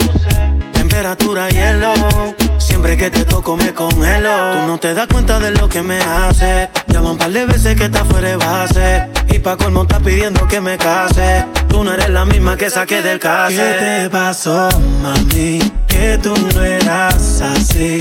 Temperatura 0.91 1.47
hielo. 1.47 1.93
Siempre 2.57 2.97
que 2.97 3.09
te 3.09 3.23
toco 3.23 3.55
me 3.55 3.73
congelo. 3.73 4.29
Tú 4.51 4.67
no 4.67 4.77
te 4.77 4.93
das 4.93 5.07
cuenta 5.07 5.39
de 5.39 5.51
lo 5.51 5.69
que 5.69 5.81
me 5.81 5.97
hace. 5.97 6.69
Llama 6.87 7.11
un 7.11 7.17
par 7.17 7.31
de 7.31 7.45
veces 7.45 7.77
que 7.77 7.85
está 7.85 8.03
fuera 8.03 8.27
de 8.27 8.35
base. 8.35 9.07
Y 9.29 9.39
pa' 9.39 9.55
colmo 9.55 9.83
está 9.83 10.01
pidiendo 10.01 10.45
que 10.49 10.59
me 10.59 10.77
case. 10.77 11.45
Tú 11.69 11.85
no 11.85 11.93
eres 11.93 12.09
la 12.09 12.25
misma 12.25 12.57
que 12.57 12.69
saqué 12.69 13.01
del 13.01 13.19
case. 13.19 13.55
¿Qué 13.55 13.85
te 13.85 14.09
pasó, 14.09 14.67
mami? 15.01 15.61
Que 15.87 16.19
tú 16.21 16.33
no 16.53 16.61
eras 16.61 17.41
así. 17.41 17.99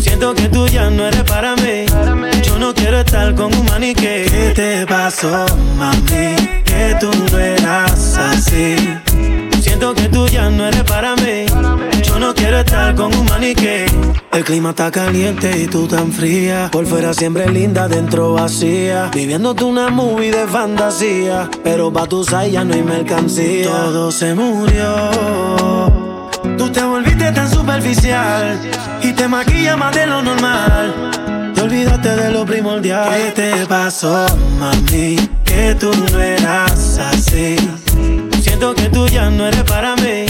Siento 0.00 0.34
que 0.34 0.48
tú 0.48 0.66
ya 0.66 0.88
no 0.88 1.06
eres 1.06 1.24
para 1.24 1.56
mí. 1.56 1.84
Yo 2.42 2.58
no 2.58 2.72
quiero 2.72 3.00
estar 3.00 3.34
con 3.34 3.54
un 3.54 3.66
maniquí. 3.66 4.24
¿Qué 4.30 4.52
te 4.56 4.86
pasó, 4.86 5.44
mami? 5.76 6.34
Que 6.64 6.96
tú 6.98 7.10
no 7.30 7.38
eras 7.38 8.16
así. 8.16 8.96
Siento 9.60 9.94
que 9.94 10.08
tú 10.08 10.26
ya 10.26 10.48
no 10.48 10.66
eres 10.66 10.84
para 10.84 11.14
mí. 11.16 11.44
No 12.18 12.34
quiero 12.34 12.58
estar 12.58 12.94
con 12.94 13.14
un 13.14 13.26
maniquí. 13.26 13.86
El 14.32 14.44
clima 14.44 14.70
está 14.70 14.90
caliente 14.90 15.50
y 15.56 15.66
tú 15.66 15.86
tan 15.86 16.12
fría. 16.12 16.68
Por 16.70 16.84
fuera 16.84 17.14
siempre 17.14 17.48
linda, 17.48 17.86
dentro 17.88 18.34
vacía. 18.34 19.10
Viviéndote 19.14 19.64
una 19.64 19.88
movie 19.88 20.32
de 20.32 20.46
fantasía. 20.46 21.48
Pero 21.62 21.92
pa' 21.92 22.06
tu 22.06 22.24
ya 22.24 22.64
no 22.64 22.74
hay 22.74 22.82
mercancía. 22.82 23.70
Todo 23.70 24.10
se 24.10 24.34
murió. 24.34 25.10
Tú 26.56 26.68
te 26.70 26.82
volviste 26.82 27.30
tan 27.32 27.48
superficial. 27.48 28.58
Y 29.00 29.12
te 29.12 29.28
maquillas 29.28 29.78
más 29.78 29.94
de 29.94 30.06
lo 30.06 30.20
normal. 30.20 31.52
Te 31.54 31.62
olvidaste 31.62 32.16
de 32.16 32.32
lo 32.32 32.44
primordial. 32.44 33.10
¿Qué 33.10 33.30
te 33.32 33.66
pasó, 33.66 34.26
mami? 34.58 35.16
Que 35.44 35.74
tú 35.78 35.90
no 36.12 36.20
eras 36.20 36.98
así. 36.98 37.56
Siento 38.42 38.74
que 38.74 38.88
tú 38.88 39.06
ya 39.06 39.30
no 39.30 39.46
eres 39.46 39.62
para 39.62 39.94
mí. 39.96 40.26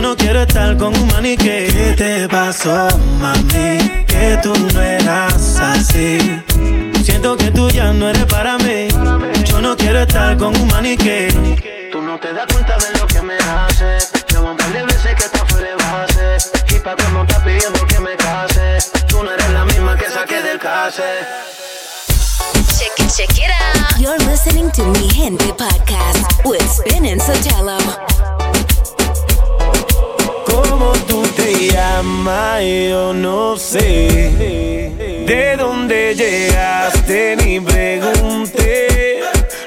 Yo 0.00 0.08
no 0.08 0.16
quiero 0.16 0.40
estar 0.40 0.78
con 0.78 0.96
un 0.96 1.08
maniquí. 1.08 1.44
¿Qué 1.44 1.94
te 1.94 2.26
pasó, 2.26 2.88
mami? 3.20 4.06
Que 4.06 4.40
tú 4.42 4.54
no 4.72 4.80
eras 4.80 5.60
así. 5.60 6.42
Siento 7.04 7.36
que 7.36 7.50
tú 7.50 7.68
ya 7.68 7.92
no 7.92 8.08
eres 8.08 8.24
para 8.24 8.56
mí. 8.56 8.88
Yo 9.44 9.60
no 9.60 9.76
quiero 9.76 10.00
estar 10.00 10.38
con 10.38 10.56
un 10.56 10.68
maniquí. 10.68 11.28
Tú 11.92 12.00
no 12.00 12.18
te 12.18 12.32
das 12.32 12.46
cuenta 12.50 12.78
de 12.78 12.98
lo 12.98 13.06
que 13.08 13.20
me 13.20 13.36
hace. 13.36 13.98
Llevo 14.32 14.52
un 14.52 14.56
par 14.56 14.72
de 14.72 14.84
veces 14.84 15.14
que 15.16 15.24
estás 15.24 15.42
fuera 15.46 15.68
de 15.68 15.74
base. 15.74 16.50
Y 16.74 16.78
pa' 16.78 16.96
no 17.12 17.20
estás 17.20 17.40
pidiendo 17.40 17.86
que 17.86 18.00
me 18.00 18.16
case. 18.16 18.78
Tú 19.06 19.22
no 19.22 19.30
eres 19.30 19.50
la 19.50 19.66
misma 19.66 19.98
que 19.98 20.08
saqué 20.08 20.40
del 20.40 20.58
case. 20.58 21.02
Check 22.78 22.98
it, 23.00 23.10
check 23.14 23.36
it 23.36 23.50
out. 23.50 24.00
You're 24.00 24.16
listening 24.30 24.70
to 24.70 24.82
Mi 24.92 25.10
Gente 25.10 25.52
Podcast 25.58 26.46
with 26.46 26.62
Spin 26.70 27.04
and 27.04 27.20
Sotelo. 27.20 28.29
¿Cómo 30.80 30.94
tú 31.06 31.22
te 31.36 31.68
llamas? 31.68 32.62
Yo 32.62 33.12
no 33.12 33.54
sé. 33.58 34.90
¿De 35.26 35.54
dónde 35.58 36.14
llegaste? 36.14 37.36
Ni 37.36 37.60
pregunté. 37.60 39.20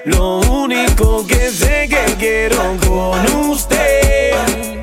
Lo 0.05 0.39
único 0.39 1.23
que 1.27 1.51
sé 1.51 1.87
que 1.87 2.15
quiero 2.17 2.57
con 2.87 3.47
usted. 3.47 4.31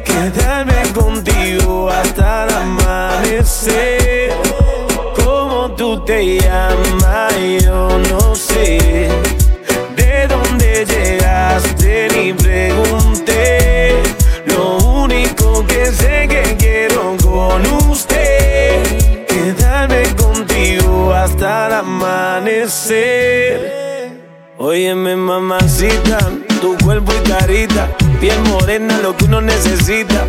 Quedarme 0.05 0.81
contigo 0.95 1.91
hasta 1.91 2.45
el 2.45 2.55
amanecer. 2.55 4.33
¿Cómo 5.17 5.73
tú 5.73 6.05
te 6.05 6.39
llamas? 6.39 7.35
Yo 7.61 7.99
no 8.09 8.37
sé. 8.37 8.50
Amanecer. 22.71 24.21
Óyeme, 24.59 25.17
mamacita, 25.17 26.19
tu 26.61 26.77
cuerpo 26.85 27.13
y 27.13 27.29
carita, 27.29 27.89
piel 28.21 28.39
morena, 28.45 29.01
lo 29.03 29.17
que 29.17 29.25
uno 29.25 29.41
necesita. 29.41 30.27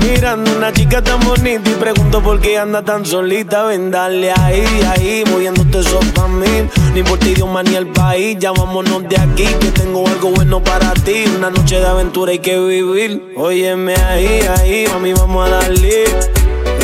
Mirando 0.00 0.50
una 0.56 0.72
chica 0.72 1.02
tan 1.02 1.20
bonita 1.20 1.70
y 1.70 1.74
pregunto 1.74 2.22
por 2.22 2.40
qué 2.40 2.58
anda 2.58 2.82
tan 2.82 3.04
solita. 3.04 3.64
Ven, 3.64 3.90
dale 3.90 4.32
ahí, 4.32 4.64
ahí, 4.88 5.24
moviéndote 5.30 5.80
eso 5.80 6.00
pa' 6.14 6.28
mí. 6.28 6.68
Ni 6.94 7.02
por 7.02 7.18
ti, 7.18 7.30
idioma 7.30 7.62
ni 7.62 7.76
el 7.76 7.86
país, 7.88 8.36
ya 8.38 8.52
de 8.52 9.16
aquí, 9.16 9.46
que 9.60 9.70
tengo 9.70 10.06
algo 10.08 10.30
bueno 10.30 10.62
para 10.62 10.92
ti. 10.92 11.24
Una 11.36 11.50
noche 11.50 11.78
de 11.78 11.86
aventura 11.86 12.32
hay 12.32 12.40
que 12.40 12.58
vivir. 12.58 13.32
Óyeme 13.36 13.94
ahí, 13.94 14.40
ahí, 14.58 14.86
mami, 14.92 15.12
vamos 15.12 15.46
a 15.46 15.50
darle. 15.50 16.04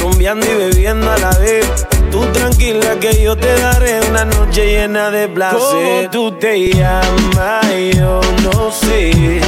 Rumbeando 0.00 0.46
y 0.46 0.55
bebiendo 0.55 1.11
a 1.11 1.18
la 1.18 1.30
vez. 1.38 1.66
Tú 2.13 2.21
tranquila 2.27 3.01
que 3.01 3.23
yo 3.23 3.35
te 3.35 3.59
daré 3.59 3.99
una 4.11 4.27
noche 4.27 4.67
llena 4.67 5.11
de 5.11 5.29
placer. 5.29 5.59
¿Cómo 5.59 6.11
tú 6.11 6.33
te 6.39 6.69
llamas? 6.69 7.65
Yo 7.97 8.21
no 8.43 8.71
sé. 8.71 9.41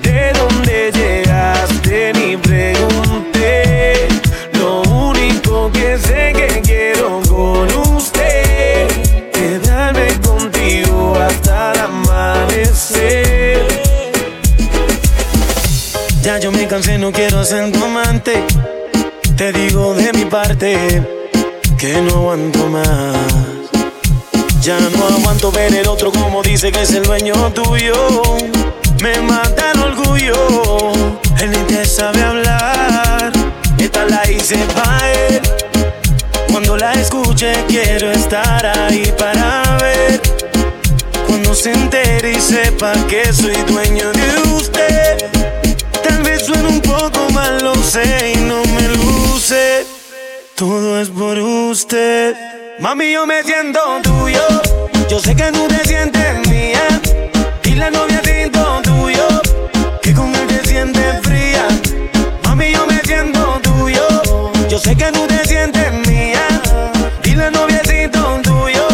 ¿De 0.00 0.32
dónde 0.32 0.90
llegaste? 0.90 2.14
Ni 2.14 2.38
pregunté. 2.38 4.08
Lo 4.54 4.80
único 4.80 5.70
que 5.72 5.98
sé 5.98 6.32
que 6.34 6.62
quiero 6.62 7.20
con 7.28 7.68
usted. 7.94 8.88
Quedarme 9.30 10.08
contigo 10.26 11.14
hasta 11.20 11.72
el 11.72 11.80
amanecer. 11.80 13.60
Ya 16.22 16.38
yo 16.38 16.50
me 16.50 16.66
cansé, 16.66 16.96
no 16.96 17.12
quiero 17.12 17.44
ser 17.44 17.70
tu 17.72 17.84
amante. 17.84 18.42
Te 19.36 19.52
digo 19.52 19.92
de 19.92 20.14
mi 20.14 20.24
parte 20.24 21.13
que 21.84 22.00
no 22.00 22.14
aguanto 22.14 22.66
más. 22.68 23.14
Ya 24.62 24.78
no 24.80 25.06
aguanto 25.06 25.52
ver 25.52 25.74
el 25.74 25.86
otro 25.86 26.10
como 26.10 26.42
dice 26.42 26.72
que 26.72 26.80
es 26.80 26.92
el 26.92 27.02
dueño 27.02 27.34
tuyo. 27.52 28.22
Me 29.02 29.20
mata 29.20 29.72
el 29.72 29.80
orgullo, 29.80 30.92
él 31.40 31.50
ni 31.50 31.58
te 31.66 31.84
sabe 31.84 32.22
hablar. 32.22 33.32
Esta 33.78 34.04
la 34.06 34.30
hice 34.30 34.56
pa' 34.74 34.98
él. 35.28 35.42
Cuando 36.50 36.74
la 36.78 36.92
escuche 36.94 37.52
quiero 37.68 38.10
estar 38.12 38.64
ahí 38.64 39.12
para 39.18 39.76
ver. 39.82 40.22
Cuando 41.26 41.54
se 41.54 41.72
entere 41.72 42.32
y 42.32 42.40
sepa 42.40 42.94
que 43.10 43.30
soy 43.30 43.56
dueño 43.68 44.10
de 44.10 44.52
usted. 44.54 45.18
Tal 46.02 46.22
vez 46.22 46.46
suene 46.46 46.66
un 46.66 46.80
poco 46.80 47.28
mal, 47.32 47.62
lo 47.62 47.74
sé 47.74 48.32
y 48.36 48.38
no 48.38 48.62
me 48.74 48.88
luce. 48.88 49.93
Todo 50.56 51.00
es 51.00 51.08
por 51.08 51.36
usted. 51.36 52.36
Mami, 52.78 53.10
yo 53.10 53.26
me 53.26 53.42
siento 53.42 53.80
tuyo. 54.04 54.40
Yo 55.10 55.18
sé 55.18 55.34
que 55.34 55.50
tú 55.50 55.66
te 55.66 55.84
sientes 55.84 56.48
mía. 56.48 56.80
Y 57.64 57.70
la 57.74 57.90
novia 57.90 58.20
siento 58.22 58.80
tuyo. 58.82 59.26
Que 60.00 60.14
con 60.14 60.32
él 60.32 60.46
te 60.46 60.64
sientes 60.68 61.20
fría. 61.22 61.66
Mami, 62.44 62.70
yo 62.70 62.86
me 62.86 63.00
siento 63.00 63.58
tuyo. 63.64 64.06
Yo 64.68 64.78
sé 64.78 64.94
que 64.94 65.10
tú 65.10 65.26
te 65.26 65.44
sientes 65.44 65.92
mía. 66.06 66.46
Y 67.24 67.34
la 67.34 67.50
novia 67.50 67.82
siento 67.84 68.40
tuyo. 68.44 68.86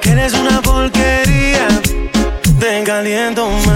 Que 0.00 0.10
eres 0.10 0.32
una 0.34 0.62
porquería. 0.62 1.66
Te 2.60 2.84
caliento 2.84 3.50
más, 3.50 3.73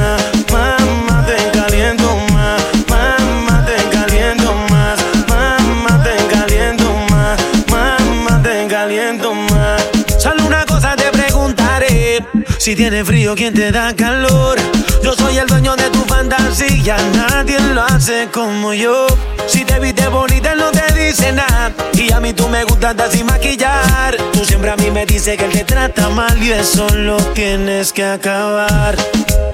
Si 12.69 12.77
tienes 12.77 13.07
frío, 13.07 13.35
¿quién 13.35 13.55
te 13.55 13.73
da 13.73 13.97
calor? 13.97 14.59
Yo 15.03 15.15
soy 15.15 15.39
el 15.39 15.47
dueño 15.47 15.75
de 15.75 15.89
tu 15.89 16.01
fantasía, 16.01 16.99
nadie 17.15 17.59
lo 17.73 17.83
hace 17.83 18.29
como 18.31 18.75
yo. 18.75 19.07
Si 19.47 19.65
te 19.65 19.81
viste 19.81 20.07
bonita, 20.09 20.55
no 20.55 20.71
te 20.71 20.93
dice 20.93 21.33
nada. 21.33 21.73
Y 21.95 22.13
a 22.13 22.21
mí 22.21 22.35
tú 22.35 22.47
me 22.51 22.65
gustas 22.65 22.95
de 22.95 23.11
sin 23.11 23.25
maquillar. 23.25 24.19
Tú 24.35 24.45
siempre 24.45 24.69
a 24.69 24.77
mí 24.77 24.91
me 24.91 25.07
dices 25.07 25.39
que 25.39 25.47
él 25.47 25.51
te 25.51 25.65
trata 25.65 26.11
mal 26.11 26.37
y 26.43 26.53
eso 26.53 26.87
lo 26.91 27.17
tienes 27.33 27.91
que 27.91 28.05
acabar. 28.05 28.95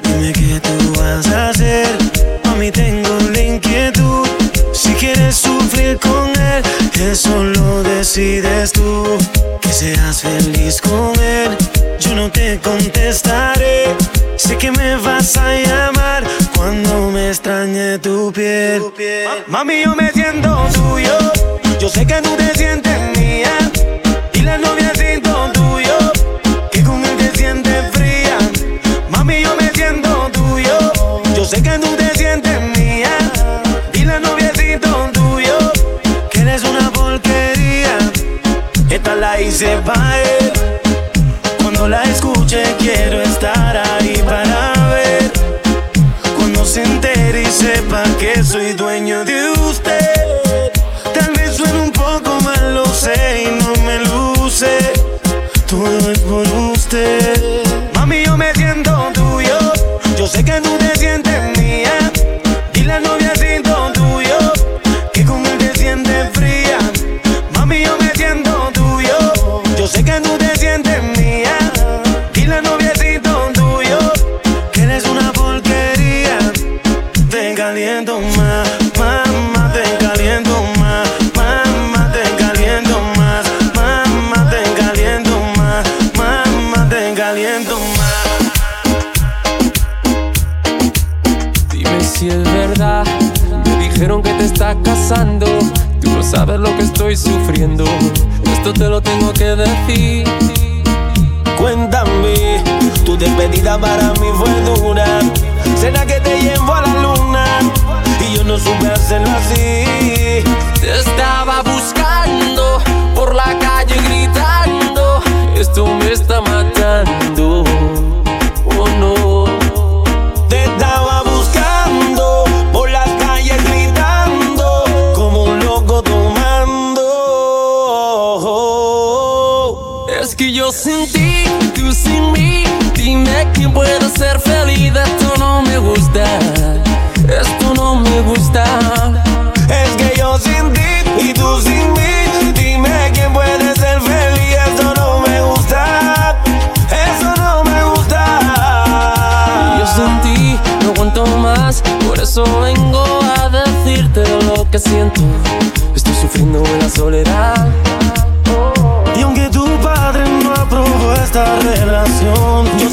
Dime 0.02 0.32
qué 0.32 0.60
tú 0.60 1.00
vas 1.00 1.28
a 1.28 1.50
hacer. 1.50 1.86
A 2.50 2.56
mí 2.56 2.72
tengo 2.72 3.16
la 3.32 3.40
inquietud 3.40 3.93
si 4.84 4.92
quieres 4.96 5.36
sufrir 5.36 5.98
con 5.98 6.28
él, 6.28 6.62
eso 7.00 7.42
lo 7.42 7.82
decides 7.82 8.70
tú. 8.70 9.16
Que 9.62 9.72
seas 9.72 10.20
feliz 10.20 10.78
con 10.78 11.18
él, 11.20 11.56
yo 11.98 12.14
no 12.14 12.30
te 12.30 12.60
contestaré. 12.60 13.86
Sé 14.36 14.58
que 14.58 14.70
me 14.72 14.96
vas 14.96 15.38
a 15.38 15.54
llamar 15.54 16.24
cuando 16.54 17.10
me 17.10 17.30
extrañe 17.30 17.98
tu 17.98 18.30
piel. 18.30 18.82
Tu 18.82 18.92
piel. 18.92 19.26
Mami, 19.46 19.84
yo 19.84 19.96
me 19.96 20.12
siento 20.12 20.68
tuyo. 20.74 21.16
Yo 21.80 21.88
sé 21.88 22.06
que 22.06 22.20
tú 22.20 22.36
te 22.36 22.52
sientes 22.54 23.13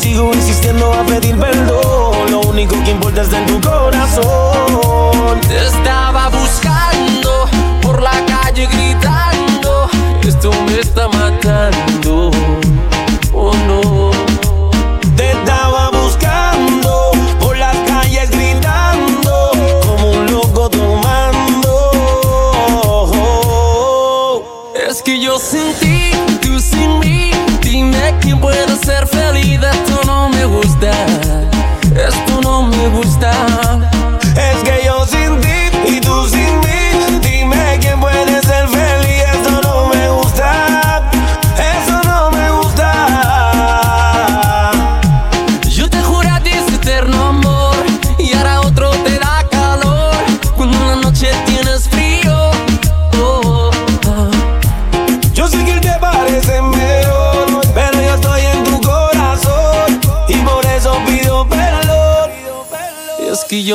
sigo 0.02 0.32
insistiendo 0.34 0.94
a 0.94 1.06
pedir 1.06 1.38
perdón. 1.38 2.32
Lo 2.32 2.42
único 2.42 2.76
que 2.84 2.92
importa 2.92 3.22
está 3.22 3.38
en 3.38 3.46
tu 3.46 3.62
corazón. 3.62 5.42
Te 5.42 5.68
estaba 5.68 6.30
buscando 6.30 6.71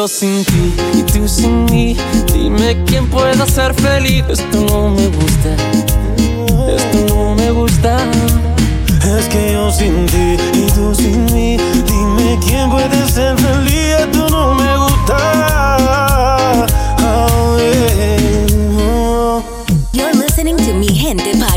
sin 0.08 0.44
ti 0.44 0.74
y 0.94 1.02
tú 1.02 1.26
sin 1.26 1.64
mí. 1.66 1.96
Dime 2.32 2.76
quién 2.86 3.08
puede 3.08 3.46
ser 3.46 3.74
feliz. 3.74 4.24
Esto 4.28 4.60
no 4.60 4.90
me 4.90 5.08
gusta, 5.08 5.56
esto 6.68 7.14
no 7.14 7.34
me 7.34 7.50
gusta. 7.50 7.98
Es 9.18 9.26
que 9.28 9.52
yo 9.52 9.70
sin 9.70 10.06
ti 10.06 10.36
y 10.54 10.70
tú 10.72 10.94
sin 10.94 11.24
mí. 11.26 11.56
Dime 11.86 12.38
quién 12.46 12.70
puede 12.70 13.08
ser 13.08 13.36
feliz. 13.38 13.96
Esto 14.00 14.28
no 14.28 14.54
me 14.54 14.76
gusta. 14.76 15.16
Oh, 17.00 17.58
yeah. 17.58 19.42
You're 19.92 20.14
listening 20.14 20.56
to 20.58 20.74
Mi 20.74 20.88
Gente 20.88 21.32
Podcast. 21.32 21.55